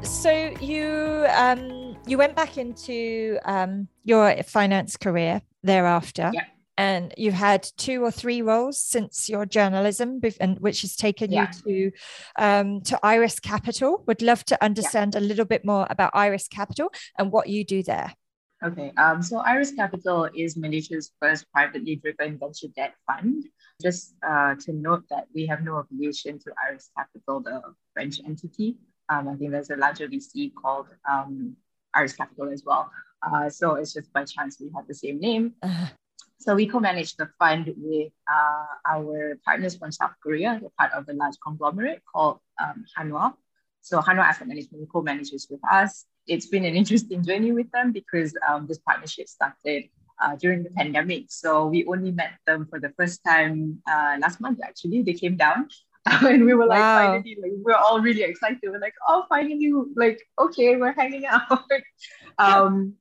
So 0.02 0.54
you 0.60 1.26
um, 1.28 1.81
you 2.06 2.18
went 2.18 2.34
back 2.34 2.58
into 2.58 3.38
um, 3.44 3.88
your 4.04 4.42
finance 4.42 4.96
career 4.96 5.42
thereafter. 5.62 6.30
Yeah. 6.34 6.44
And 6.78 7.12
you've 7.18 7.34
had 7.34 7.68
two 7.76 8.02
or 8.02 8.10
three 8.10 8.40
roles 8.40 8.78
since 8.78 9.28
your 9.28 9.44
journalism, 9.44 10.20
and 10.40 10.58
which 10.58 10.80
has 10.80 10.96
taken 10.96 11.30
yeah. 11.30 11.50
you 11.64 11.90
to 11.90 12.42
um, 12.42 12.80
to 12.82 12.98
Iris 13.02 13.38
Capital. 13.38 14.02
Would 14.06 14.22
love 14.22 14.44
to 14.46 14.64
understand 14.64 15.14
yeah. 15.14 15.20
a 15.20 15.22
little 15.22 15.44
bit 15.44 15.64
more 15.64 15.86
about 15.90 16.12
Iris 16.14 16.48
Capital 16.48 16.90
and 17.18 17.30
what 17.30 17.48
you 17.48 17.64
do 17.64 17.82
there. 17.82 18.14
Okay, 18.64 18.92
um, 18.96 19.22
so 19.22 19.38
Iris 19.38 19.72
Capital 19.72 20.28
is 20.34 20.56
Malaysia's 20.56 21.10
first 21.20 21.50
privately 21.52 21.96
driven 21.96 22.38
venture 22.38 22.68
debt 22.74 22.94
fund. 23.06 23.44
Just 23.82 24.14
uh, 24.26 24.54
to 24.60 24.72
note 24.72 25.04
that 25.10 25.26
we 25.34 25.46
have 25.46 25.62
no 25.62 25.76
affiliation 25.78 26.38
to 26.38 26.52
Iris 26.66 26.88
Capital, 26.96 27.40
the 27.40 27.60
French 27.92 28.20
entity. 28.24 28.76
Um, 29.08 29.28
I 29.28 29.34
think 29.34 29.50
there's 29.50 29.70
a 29.70 29.76
larger 29.76 30.08
VC 30.08 30.52
called 30.54 30.86
um, 31.10 31.56
Iris 31.94 32.14
Capital 32.14 32.50
as 32.50 32.62
well. 32.64 32.90
Uh, 33.22 33.48
so 33.48 33.74
it's 33.76 33.92
just 33.94 34.12
by 34.12 34.24
chance 34.24 34.58
we 34.60 34.70
have 34.74 34.86
the 34.86 34.94
same 34.94 35.20
name. 35.20 35.54
Uh-huh. 35.62 35.86
So 36.38 36.56
we 36.56 36.66
co-manage 36.66 37.14
the 37.14 37.28
fund 37.38 37.72
with 37.76 38.10
uh, 38.26 38.66
our 38.84 39.38
partners 39.44 39.76
from 39.76 39.92
South 39.92 40.10
Korea. 40.20 40.58
They're 40.60 40.70
part 40.76 40.92
of 40.92 41.08
a 41.08 41.12
large 41.12 41.36
conglomerate 41.38 42.02
called 42.12 42.40
um, 42.60 42.84
Hanwha. 42.98 43.34
So 43.80 44.00
Hanwha 44.00 44.24
Asset 44.24 44.48
Management 44.48 44.88
co-manages 44.92 45.46
with 45.48 45.60
us. 45.70 46.04
It's 46.26 46.46
been 46.46 46.64
an 46.64 46.74
interesting 46.82 47.22
journey 47.22 47.52
with 47.52 47.70
them 47.70 47.92
because 47.92 48.34
um, 48.48 48.66
this 48.66 48.78
partnership 48.78 49.28
started 49.28 49.84
uh, 50.20 50.34
during 50.34 50.64
the 50.64 50.70
pandemic. 50.70 51.26
So 51.28 51.66
we 51.66 51.84
only 51.86 52.10
met 52.10 52.32
them 52.44 52.66
for 52.68 52.80
the 52.80 52.90
first 52.98 53.22
time 53.24 53.80
uh, 53.88 54.16
last 54.18 54.40
month. 54.40 54.58
Actually, 54.64 55.02
they 55.02 55.14
came 55.14 55.36
down 55.36 55.68
and 56.22 56.44
we 56.44 56.54
were 56.54 56.66
like 56.66 56.80
wow. 56.80 57.12
finally 57.12 57.36
like 57.40 57.52
we're 57.62 57.74
all 57.74 58.00
really 58.00 58.22
excited 58.22 58.58
we're 58.64 58.78
like 58.80 58.94
oh 59.08 59.24
finally 59.28 59.54
you 59.54 59.92
like 59.96 60.20
okay 60.38 60.76
we're 60.76 60.92
hanging 60.92 61.26
out 61.30 61.62
um 62.38 62.94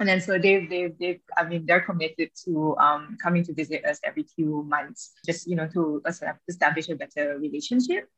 and 0.00 0.08
then 0.08 0.20
so 0.20 0.38
they've 0.38 0.68
they've 0.70 0.96
they've 0.98 1.20
i 1.36 1.44
mean 1.44 1.66
they're 1.66 1.82
committed 1.82 2.30
to 2.44 2.74
um 2.78 3.18
coming 3.22 3.44
to 3.44 3.52
visit 3.52 3.84
us 3.84 4.00
every 4.02 4.22
few 4.22 4.62
months 4.64 5.12
just 5.26 5.46
you 5.46 5.56
know 5.56 5.68
to 5.68 6.00
establish 6.48 6.88
a 6.88 6.94
better 6.94 7.36
relationship 7.38 8.08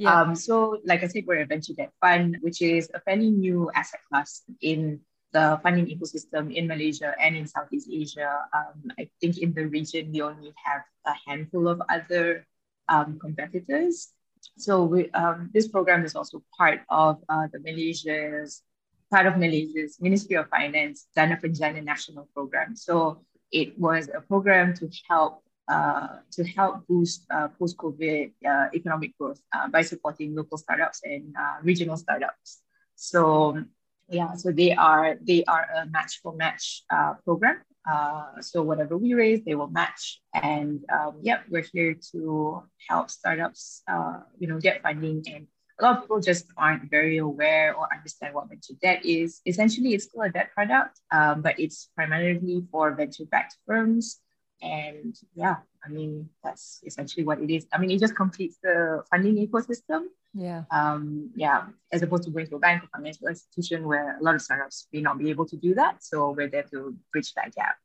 yeah. 0.00 0.22
Um, 0.22 0.34
so 0.34 0.80
like 0.86 1.04
I 1.04 1.08
said, 1.08 1.24
we're 1.26 1.42
a 1.42 1.46
venture 1.46 1.74
debt 1.74 1.92
fund, 2.00 2.38
which 2.40 2.62
is 2.62 2.90
a 2.94 3.00
fairly 3.00 3.28
new 3.28 3.70
asset 3.74 4.00
class 4.08 4.42
in 4.62 5.00
the 5.32 5.60
funding 5.62 5.92
ecosystem 5.92 6.48
in 6.48 6.66
Malaysia 6.66 7.12
and 7.20 7.36
in 7.36 7.46
Southeast 7.46 7.86
Asia. 7.92 8.40
Um, 8.56 8.90
I 8.98 9.10
think 9.20 9.36
in 9.36 9.52
the 9.52 9.68
region, 9.68 10.10
we 10.10 10.22
only 10.22 10.54
have 10.64 10.80
a 11.04 11.12
handful 11.28 11.68
of 11.68 11.82
other 11.90 12.46
um, 12.90 13.18
competitors. 13.18 14.12
So 14.58 14.84
we, 14.84 15.10
um, 15.12 15.50
this 15.54 15.68
program 15.68 16.04
is 16.04 16.14
also 16.14 16.42
part 16.58 16.80
of 16.90 17.22
uh, 17.28 17.46
the 17.52 17.60
Malaysia's 17.60 18.62
part 19.10 19.26
of 19.26 19.36
Malaysia's 19.38 20.00
Ministry 20.00 20.36
of 20.36 20.48
Finance 20.48 21.08
Dana 21.16 21.38
Penjana 21.42 21.82
National 21.82 22.28
Program. 22.34 22.76
So 22.76 23.22
it 23.50 23.78
was 23.78 24.08
a 24.14 24.20
program 24.20 24.74
to 24.74 24.88
help 25.08 25.42
uh, 25.68 26.18
to 26.32 26.42
help 26.44 26.86
boost 26.88 27.26
uh, 27.30 27.46
post-COVID 27.58 28.32
uh, 28.44 28.66
economic 28.74 29.16
growth 29.16 29.40
uh, 29.54 29.68
by 29.68 29.82
supporting 29.82 30.34
local 30.34 30.58
startups 30.58 31.00
and 31.04 31.32
uh, 31.38 31.56
regional 31.62 31.96
startups. 31.96 32.62
So 32.96 33.62
yeah, 34.08 34.34
so 34.34 34.50
they 34.50 34.74
are 34.74 35.16
they 35.22 35.44
are 35.44 35.66
a 35.76 35.86
match 35.86 36.20
for 36.22 36.34
match 36.34 36.82
program. 37.24 37.62
Uh, 37.90 38.40
so 38.40 38.62
whatever 38.62 38.96
we 38.96 39.14
raise, 39.14 39.44
they 39.44 39.54
will 39.54 39.70
match. 39.70 40.20
And 40.34 40.84
um, 40.92 41.18
yeah, 41.22 41.40
we're 41.48 41.66
here 41.72 41.96
to 42.12 42.62
help 42.88 43.10
startups, 43.10 43.82
uh, 43.88 44.20
you 44.38 44.48
know, 44.48 44.58
get 44.58 44.82
funding 44.82 45.24
and 45.32 45.46
a 45.80 45.84
lot 45.84 45.96
of 45.96 46.02
people 46.02 46.20
just 46.20 46.46
aren't 46.56 46.90
very 46.90 47.18
aware 47.18 47.74
or 47.74 47.88
understand 47.92 48.34
what 48.34 48.48
venture 48.48 48.74
debt 48.82 49.04
is. 49.04 49.40
Essentially, 49.46 49.94
it's 49.94 50.04
still 50.04 50.22
a 50.22 50.28
debt 50.28 50.50
product, 50.52 51.00
um, 51.10 51.40
but 51.40 51.58
it's 51.58 51.88
primarily 51.96 52.62
for 52.70 52.92
venture 52.94 53.24
backed 53.24 53.56
firms. 53.66 54.20
And 54.62 55.16
yeah, 55.34 55.56
I 55.84 55.88
mean, 55.88 56.28
that's 56.44 56.80
essentially 56.84 57.24
what 57.24 57.40
it 57.40 57.50
is. 57.50 57.66
I 57.72 57.78
mean, 57.78 57.90
it 57.90 58.00
just 58.00 58.14
completes 58.14 58.58
the 58.62 59.02
funding 59.10 59.36
ecosystem. 59.36 60.04
Yeah. 60.34 60.64
Um, 60.70 61.30
yeah, 61.34 61.66
as 61.90 62.02
opposed 62.02 62.24
to 62.24 62.30
going 62.30 62.46
to 62.46 62.56
a 62.56 62.58
bank 62.58 62.84
or 62.84 62.88
financial 62.94 63.26
institution 63.26 63.86
where 63.86 64.18
a 64.18 64.22
lot 64.22 64.34
of 64.34 64.42
startups 64.42 64.86
may 64.92 65.00
not 65.00 65.18
be 65.18 65.30
able 65.30 65.46
to 65.46 65.56
do 65.56 65.74
that. 65.74 66.04
So 66.04 66.30
we're 66.30 66.48
there 66.48 66.62
to 66.64 66.94
bridge 67.12 67.32
that 67.34 67.54
gap. 67.54 67.76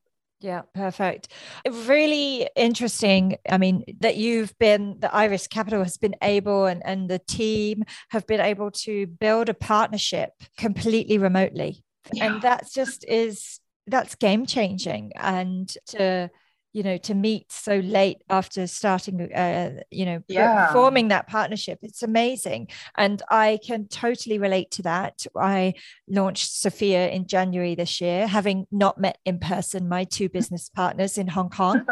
Yeah, 0.42 0.64
perfect. 0.74 1.30
Really 1.66 2.48
interesting. 2.56 3.38
I 3.50 3.58
mean, 3.58 3.86
that 4.02 4.18
you've 4.18 4.56
been, 4.60 4.98
the 5.00 5.12
Iris 5.16 5.48
Capital 5.48 5.82
has 5.82 5.98
been 5.98 6.16
able 6.22 6.66
and, 6.66 6.86
and 6.86 7.10
the 7.10 7.20
team 7.20 7.84
have 8.10 8.28
been 8.28 8.42
able 8.42 8.70
to 8.72 9.08
build 9.08 9.48
a 9.48 9.54
partnership 9.54 10.32
completely 10.58 11.18
remotely. 11.18 11.84
Yeah. 12.14 12.26
And 12.26 12.42
that's 12.42 12.74
just 12.74 13.06
is, 13.08 13.60
that's 13.88 14.16
game 14.16 14.46
changing. 14.46 15.14
And 15.16 15.74
to, 15.88 16.30
you 16.76 16.84
know 16.84 16.98
to 16.98 17.16
meet 17.16 17.50
so 17.50 17.78
late 17.78 18.22
after 18.30 18.68
starting 18.68 19.34
uh, 19.34 19.72
you 19.92 20.06
know 20.06 20.22
yeah. 20.28 20.74
forming 20.74 21.08
that 21.08 21.26
partnership 21.26 21.80
it's 21.82 22.04
amazing 22.04 22.68
and 22.98 23.22
i 23.32 23.58
can 23.66 23.88
totally 23.88 24.38
relate 24.38 24.70
to 24.72 24.82
that 24.82 25.26
i 25.38 25.74
launched 26.10 26.52
sophia 26.52 27.10
in 27.10 27.26
january 27.26 27.76
this 27.76 28.02
year 28.02 28.28
having 28.28 28.68
not 28.72 29.00
met 29.00 29.18
in 29.24 29.40
person 29.40 29.88
my 29.88 30.04
two 30.04 30.28
business 30.38 30.68
partners 30.68 31.18
in 31.18 31.28
hong 31.28 31.50
kong 31.50 31.86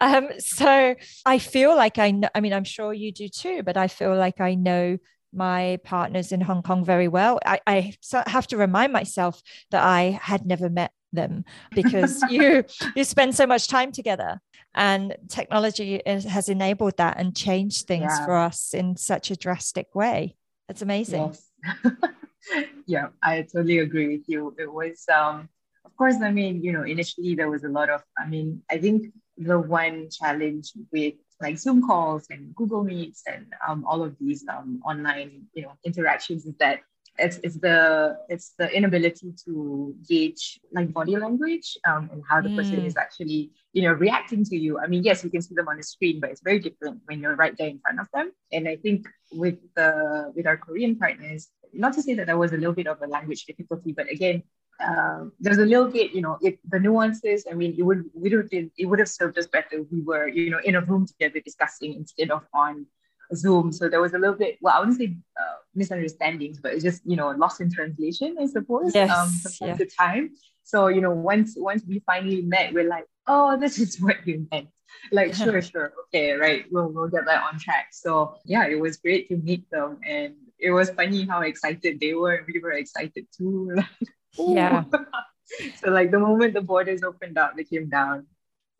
um, 0.00 0.28
so 0.38 0.94
i 1.26 1.38
feel 1.40 1.74
like 1.74 1.98
i 1.98 2.12
know 2.12 2.28
i 2.36 2.40
mean 2.40 2.52
i'm 2.52 2.62
sure 2.64 2.92
you 2.92 3.10
do 3.10 3.28
too 3.28 3.64
but 3.64 3.76
i 3.76 3.88
feel 3.88 4.14
like 4.14 4.40
i 4.40 4.54
know 4.54 4.96
my 5.36 5.80
partners 5.82 6.30
in 6.30 6.40
Hong 6.40 6.62
Kong 6.62 6.84
very 6.84 7.08
well. 7.08 7.40
I, 7.44 7.58
I 7.66 7.94
have 8.28 8.46
to 8.46 8.56
remind 8.56 8.92
myself 8.92 9.42
that 9.72 9.82
I 9.82 10.16
had 10.22 10.46
never 10.46 10.70
met 10.70 10.92
them 11.14 11.44
because 11.72 12.22
you 12.30 12.64
you 12.94 13.04
spend 13.04 13.34
so 13.34 13.46
much 13.46 13.68
time 13.68 13.92
together 13.92 14.40
and 14.74 15.16
technology 15.28 15.96
is, 15.96 16.24
has 16.24 16.48
enabled 16.48 16.96
that 16.96 17.18
and 17.18 17.36
changed 17.36 17.86
things 17.86 18.12
yeah. 18.18 18.24
for 18.24 18.34
us 18.34 18.74
in 18.74 18.96
such 18.96 19.30
a 19.30 19.36
drastic 19.36 19.94
way 19.94 20.36
that's 20.68 20.82
amazing 20.82 21.32
yes. 21.32 21.94
yeah 22.86 23.08
i 23.22 23.42
totally 23.42 23.78
agree 23.78 24.08
with 24.16 24.24
you 24.28 24.54
it 24.58 24.70
was 24.70 25.04
um 25.12 25.48
of 25.84 25.96
course 25.96 26.16
i 26.22 26.30
mean 26.30 26.62
you 26.62 26.72
know 26.72 26.82
initially 26.82 27.34
there 27.34 27.50
was 27.50 27.64
a 27.64 27.68
lot 27.68 27.88
of 27.88 28.02
i 28.18 28.26
mean 28.26 28.62
i 28.70 28.78
think 28.78 29.06
the 29.38 29.58
one 29.58 30.08
challenge 30.10 30.72
with 30.92 31.14
like 31.40 31.58
zoom 31.58 31.82
calls 31.86 32.26
and 32.30 32.54
google 32.54 32.84
meets 32.84 33.22
and 33.26 33.46
um, 33.66 33.84
all 33.86 34.02
of 34.02 34.14
these 34.20 34.44
um, 34.48 34.80
online 34.84 35.42
you 35.54 35.62
know 35.62 35.72
interactions 35.84 36.46
is 36.46 36.54
that 36.58 36.80
it's, 37.18 37.38
it's 37.42 37.56
the 37.56 38.18
it's 38.28 38.54
the 38.58 38.68
inability 38.76 39.32
to 39.44 39.94
gauge 40.08 40.60
like 40.72 40.92
body 40.92 41.16
language 41.16 41.76
um, 41.86 42.10
and 42.12 42.22
how 42.28 42.40
the 42.40 42.48
mm. 42.48 42.56
person 42.56 42.84
is 42.84 42.96
actually 42.96 43.50
you 43.72 43.82
know 43.82 43.92
reacting 43.92 44.44
to 44.44 44.56
you 44.56 44.78
i 44.78 44.86
mean 44.86 45.02
yes 45.02 45.22
you 45.22 45.30
can 45.30 45.40
see 45.40 45.54
them 45.54 45.68
on 45.68 45.76
the 45.76 45.82
screen 45.82 46.20
but 46.20 46.30
it's 46.30 46.42
very 46.42 46.58
different 46.58 47.00
when 47.06 47.20
you're 47.20 47.36
right 47.36 47.56
there 47.56 47.68
in 47.68 47.78
front 47.78 48.00
of 48.00 48.08
them 48.12 48.32
and 48.52 48.68
i 48.68 48.76
think 48.76 49.06
with 49.32 49.58
the 49.76 50.32
with 50.34 50.46
our 50.46 50.56
korean 50.56 50.96
partners 50.96 51.48
not 51.72 51.92
to 51.92 52.02
say 52.02 52.14
that 52.14 52.26
there 52.26 52.38
was 52.38 52.52
a 52.52 52.56
little 52.56 52.72
bit 52.72 52.86
of 52.86 53.00
a 53.02 53.06
language 53.06 53.44
difficulty 53.44 53.92
but 53.92 54.10
again 54.10 54.42
uh, 54.80 55.24
there's 55.38 55.58
a 55.58 55.64
little 55.64 55.86
bit, 55.86 56.12
you 56.12 56.20
know, 56.20 56.36
it, 56.42 56.58
the 56.68 56.80
nuances. 56.80 57.46
I 57.48 57.54
mean, 57.54 57.76
it 57.78 57.82
would 57.82 58.04
we 58.12 58.34
would 58.34 58.48
it 58.52 58.86
would 58.86 58.98
have 58.98 59.08
served 59.08 59.38
us 59.38 59.46
better 59.46 59.68
if 59.78 59.86
we 59.90 60.00
were, 60.00 60.26
you 60.26 60.50
know, 60.50 60.58
in 60.64 60.74
a 60.74 60.80
room 60.80 61.06
together 61.06 61.40
discussing 61.40 61.94
instead 61.94 62.30
of 62.30 62.42
on 62.52 62.86
Zoom. 63.34 63.72
So 63.72 63.88
there 63.88 64.00
was 64.00 64.14
a 64.14 64.18
little 64.18 64.36
bit, 64.36 64.58
well, 64.60 64.74
I 64.74 64.80
wouldn't 64.80 64.98
say 64.98 65.16
uh, 65.38 65.56
misunderstandings, 65.74 66.58
but 66.60 66.72
it's 66.72 66.84
just, 66.84 67.02
you 67.04 67.16
know, 67.16 67.30
lost 67.30 67.60
in 67.60 67.70
translation, 67.70 68.36
I 68.40 68.46
suppose, 68.46 68.94
yes, 68.94 69.10
um, 69.10 69.30
from 69.30 69.68
yeah. 69.68 69.76
the 69.76 69.86
time. 69.86 70.30
So, 70.62 70.88
you 70.88 71.00
know, 71.00 71.10
once 71.10 71.54
once 71.56 71.82
we 71.86 72.00
finally 72.06 72.42
met, 72.42 72.72
we're 72.72 72.88
like, 72.88 73.04
oh, 73.26 73.58
this 73.58 73.78
is 73.78 73.96
what 74.00 74.26
you 74.26 74.46
meant. 74.50 74.68
Like, 75.10 75.34
sure, 75.34 75.60
sure, 75.60 75.92
okay, 76.06 76.32
right, 76.32 76.64
we'll, 76.70 76.88
we'll 76.88 77.08
get 77.08 77.26
that 77.26 77.42
on 77.42 77.58
track. 77.58 77.88
So, 77.92 78.36
yeah, 78.44 78.66
it 78.66 78.78
was 78.78 78.96
great 78.96 79.28
to 79.28 79.36
meet 79.36 79.68
them. 79.70 79.98
And 80.06 80.34
it 80.58 80.70
was 80.70 80.90
funny 80.90 81.26
how 81.26 81.40
excited 81.40 82.00
they 82.00 82.14
were. 82.14 82.34
And 82.36 82.46
we 82.46 82.60
were 82.60 82.72
excited 82.72 83.26
too. 83.36 83.76
yeah. 84.38 84.84
so, 85.82 85.90
like, 85.90 86.10
the 86.10 86.18
moment 86.18 86.54
the 86.54 86.60
borders 86.60 87.02
opened 87.02 87.38
up, 87.38 87.56
they 87.56 87.64
came 87.64 87.88
down 87.88 88.26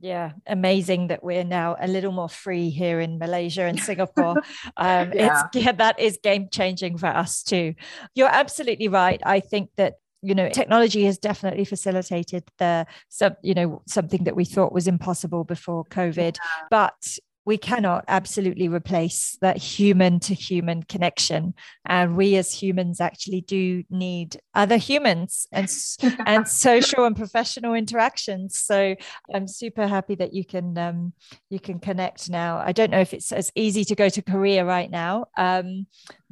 yeah 0.00 0.33
amazing 0.46 1.09
that 1.09 1.22
we're 1.22 1.44
now 1.44 1.76
a 1.80 1.87
little 1.87 2.12
more 2.12 2.28
free 2.28 2.70
here 2.70 3.00
in 3.00 3.18
malaysia 3.18 3.62
and 3.62 3.78
singapore 3.88 4.37
um 4.76 5.12
yeah. 5.12 5.42
it's 5.52 5.64
yeah, 5.64 5.72
that 5.72 5.98
is 5.98 6.18
game 6.22 6.48
changing 6.50 6.98
for 6.98 7.07
us 7.07 7.42
too 7.42 7.74
you're 8.14 8.28
absolutely 8.28 8.88
right 8.88 9.20
i 9.24 9.40
think 9.40 9.70
that 9.76 9.94
you 10.22 10.35
know 10.35 10.48
technology 10.48 11.04
has 11.04 11.18
definitely 11.18 11.64
facilitated 11.64 12.42
the 12.59 12.87
some 13.09 13.37
you 13.42 13.54
know 13.54 13.83
something 13.87 14.24
that 14.24 14.35
we 14.35 14.44
thought 14.44 14.72
was 14.72 14.88
impossible 14.88 15.44
before 15.44 15.85
covid 15.85 16.37
yeah. 16.37 16.66
but 16.70 17.18
we 17.44 17.59
cannot 17.59 18.04
absolutely 18.09 18.68
replace 18.68 19.37
that 19.40 19.59
human 19.59 20.18
to 20.20 20.35
human 20.35 20.83
connection. 20.83 21.54
And 21.85 22.16
we 22.16 22.37
as 22.37 22.52
humans 22.52 23.00
actually 23.00 23.42
do 23.42 23.85
need 23.90 24.40
other 24.54 24.76
humans 24.76 25.46
and 25.52 25.68
and 26.26 26.48
social 26.48 27.04
and 27.04 27.16
professional 27.16 27.74
interactions. 27.74 28.59
So 28.59 28.94
i'm 29.35 29.46
super 29.46 29.87
happy 29.87 30.14
that 30.14 30.33
you 30.33 30.44
can 30.44 30.76
um, 30.78 31.12
you 31.50 31.61
can 31.61 31.78
connect 31.78 32.30
now. 32.30 32.59
I 32.59 32.72
don't 32.72 32.90
know 32.90 33.00
if 33.00 33.12
it's 33.12 33.33
as 33.33 33.50
easy 33.54 33.85
to 33.85 33.94
go 33.94 34.09
to 34.09 34.22
korea 34.22 34.64
right 34.64 34.90
now. 34.90 35.26
Um, 35.37 35.87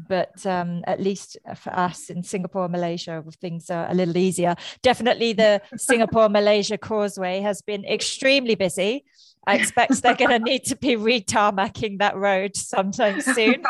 but 0.08 0.44
um, 0.46 0.82
at 0.86 1.00
least 1.00 1.36
for 1.56 1.72
us 1.72 2.10
in 2.10 2.22
singapore 2.22 2.68
malaysia 2.68 3.22
things 3.40 3.70
are 3.70 3.90
a 3.90 3.94
little 3.94 4.16
easier 4.16 4.54
definitely 4.82 5.32
the 5.32 5.60
singapore 5.76 6.28
malaysia 6.40 6.78
causeway 6.78 7.40
has 7.40 7.62
been 7.62 7.84
extremely 7.84 8.54
busy 8.54 9.04
I 9.46 9.56
expect 9.56 10.00
they're 10.02 10.14
going 10.14 10.30
to 10.38 10.38
need 10.38 10.64
to 10.66 10.76
be 10.76 10.96
re-tarmacking 10.96 11.98
that 11.98 12.16
road 12.16 12.56
sometime 12.56 13.20
soon. 13.20 13.64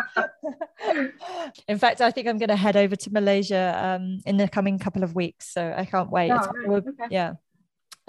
in 1.69 1.79
fact, 1.79 2.01
I 2.01 2.11
think 2.11 2.29
I'm 2.29 2.39
going 2.39 2.51
to 2.51 2.57
head 2.57 2.77
over 2.77 2.95
to 2.95 3.13
Malaysia 3.13 3.79
um, 3.83 4.21
in 4.27 4.37
the 4.37 4.49
coming 4.49 4.79
couple 4.79 5.03
of 5.03 5.15
weeks. 5.15 5.49
So 5.49 5.75
I 5.77 5.85
can't 5.85 6.11
wait. 6.11 6.31
Oh, 6.31 6.51
right. 6.67 6.83
Yeah. 7.11 7.35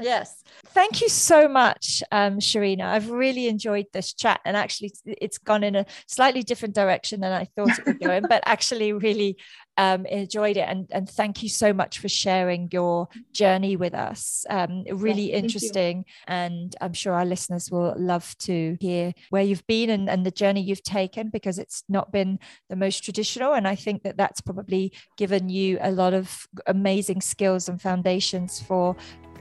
Yes. 0.01 0.43
Thank 0.67 1.01
you 1.01 1.09
so 1.09 1.47
much, 1.47 2.01
um, 2.11 2.39
Syarina. 2.39 2.85
I've 2.85 3.11
really 3.11 3.47
enjoyed 3.47 3.85
this 3.93 4.13
chat. 4.13 4.41
And 4.43 4.57
actually, 4.57 4.91
it's 5.05 5.37
gone 5.37 5.63
in 5.63 5.75
a 5.75 5.85
slightly 6.07 6.41
different 6.41 6.73
direction 6.73 7.19
than 7.21 7.31
I 7.31 7.45
thought 7.55 7.77
it 7.77 7.85
would 7.85 7.99
go 7.99 8.11
in, 8.11 8.25
but 8.27 8.41
actually, 8.45 8.91
really 8.91 9.37
um, 9.77 10.05
enjoyed 10.07 10.57
it. 10.57 10.67
And, 10.67 10.87
and 10.91 11.07
thank 11.07 11.43
you 11.43 11.49
so 11.49 11.73
much 11.73 11.99
for 11.99 12.09
sharing 12.09 12.69
your 12.71 13.07
journey 13.33 13.75
with 13.75 13.93
us. 13.93 14.45
Um, 14.49 14.83
really 14.91 15.31
yes, 15.31 15.43
interesting. 15.43 16.05
And 16.27 16.75
I'm 16.81 16.93
sure 16.93 17.13
our 17.13 17.25
listeners 17.25 17.69
will 17.69 17.93
love 17.97 18.35
to 18.39 18.77
hear 18.79 19.13
where 19.29 19.43
you've 19.43 19.65
been 19.67 19.91
and, 19.91 20.09
and 20.09 20.25
the 20.25 20.31
journey 20.31 20.61
you've 20.61 20.83
taken 20.83 21.29
because 21.29 21.59
it's 21.59 21.83
not 21.87 22.11
been 22.11 22.39
the 22.69 22.75
most 22.75 23.03
traditional. 23.03 23.53
And 23.53 23.67
I 23.67 23.75
think 23.75 24.03
that 24.03 24.17
that's 24.17 24.41
probably 24.41 24.91
given 25.17 25.49
you 25.49 25.77
a 25.81 25.91
lot 25.91 26.13
of 26.15 26.47
amazing 26.65 27.21
skills 27.21 27.69
and 27.69 27.81
foundations 27.81 28.59
for 28.59 28.95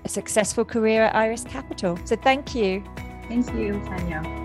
a 0.05 0.09
successful 0.09 0.65
career 0.65 1.05
at 1.05 1.15
Iris 1.15 1.45
Capital. 1.45 1.99
So 2.05 2.17
thank 2.17 2.55
you. 2.55 2.83
Thank 3.29 3.53
you, 3.55 3.81
Tanya. 3.85 4.43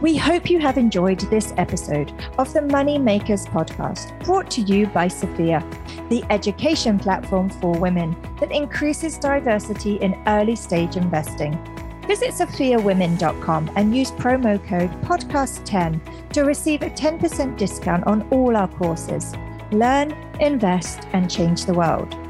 We 0.00 0.16
hope 0.16 0.50
you 0.50 0.60
have 0.60 0.78
enjoyed 0.78 1.20
this 1.20 1.52
episode 1.56 2.12
of 2.38 2.52
the 2.52 2.62
Money 2.62 2.98
Makers 2.98 3.46
podcast, 3.46 4.16
brought 4.24 4.50
to 4.52 4.60
you 4.60 4.86
by 4.86 5.08
Sophia, 5.08 5.66
the 6.10 6.22
education 6.30 6.98
platform 6.98 7.50
for 7.50 7.72
women 7.72 8.14
that 8.38 8.52
increases 8.52 9.18
diversity 9.18 9.96
in 9.96 10.14
early 10.26 10.54
stage 10.54 10.96
investing. 10.96 11.58
Visit 12.06 12.30
sophiawomen.com 12.30 13.70
and 13.74 13.96
use 13.96 14.12
promo 14.12 14.64
code 14.68 14.92
podcast10 15.02 16.30
to 16.32 16.44
receive 16.44 16.82
a 16.82 16.90
10% 16.90 17.56
discount 17.56 18.06
on 18.06 18.28
all 18.30 18.56
our 18.56 18.68
courses 18.68 19.34
learn, 19.72 20.12
invest, 20.40 21.06
and 21.12 21.30
change 21.30 21.64
the 21.64 21.74
world. 21.74 22.25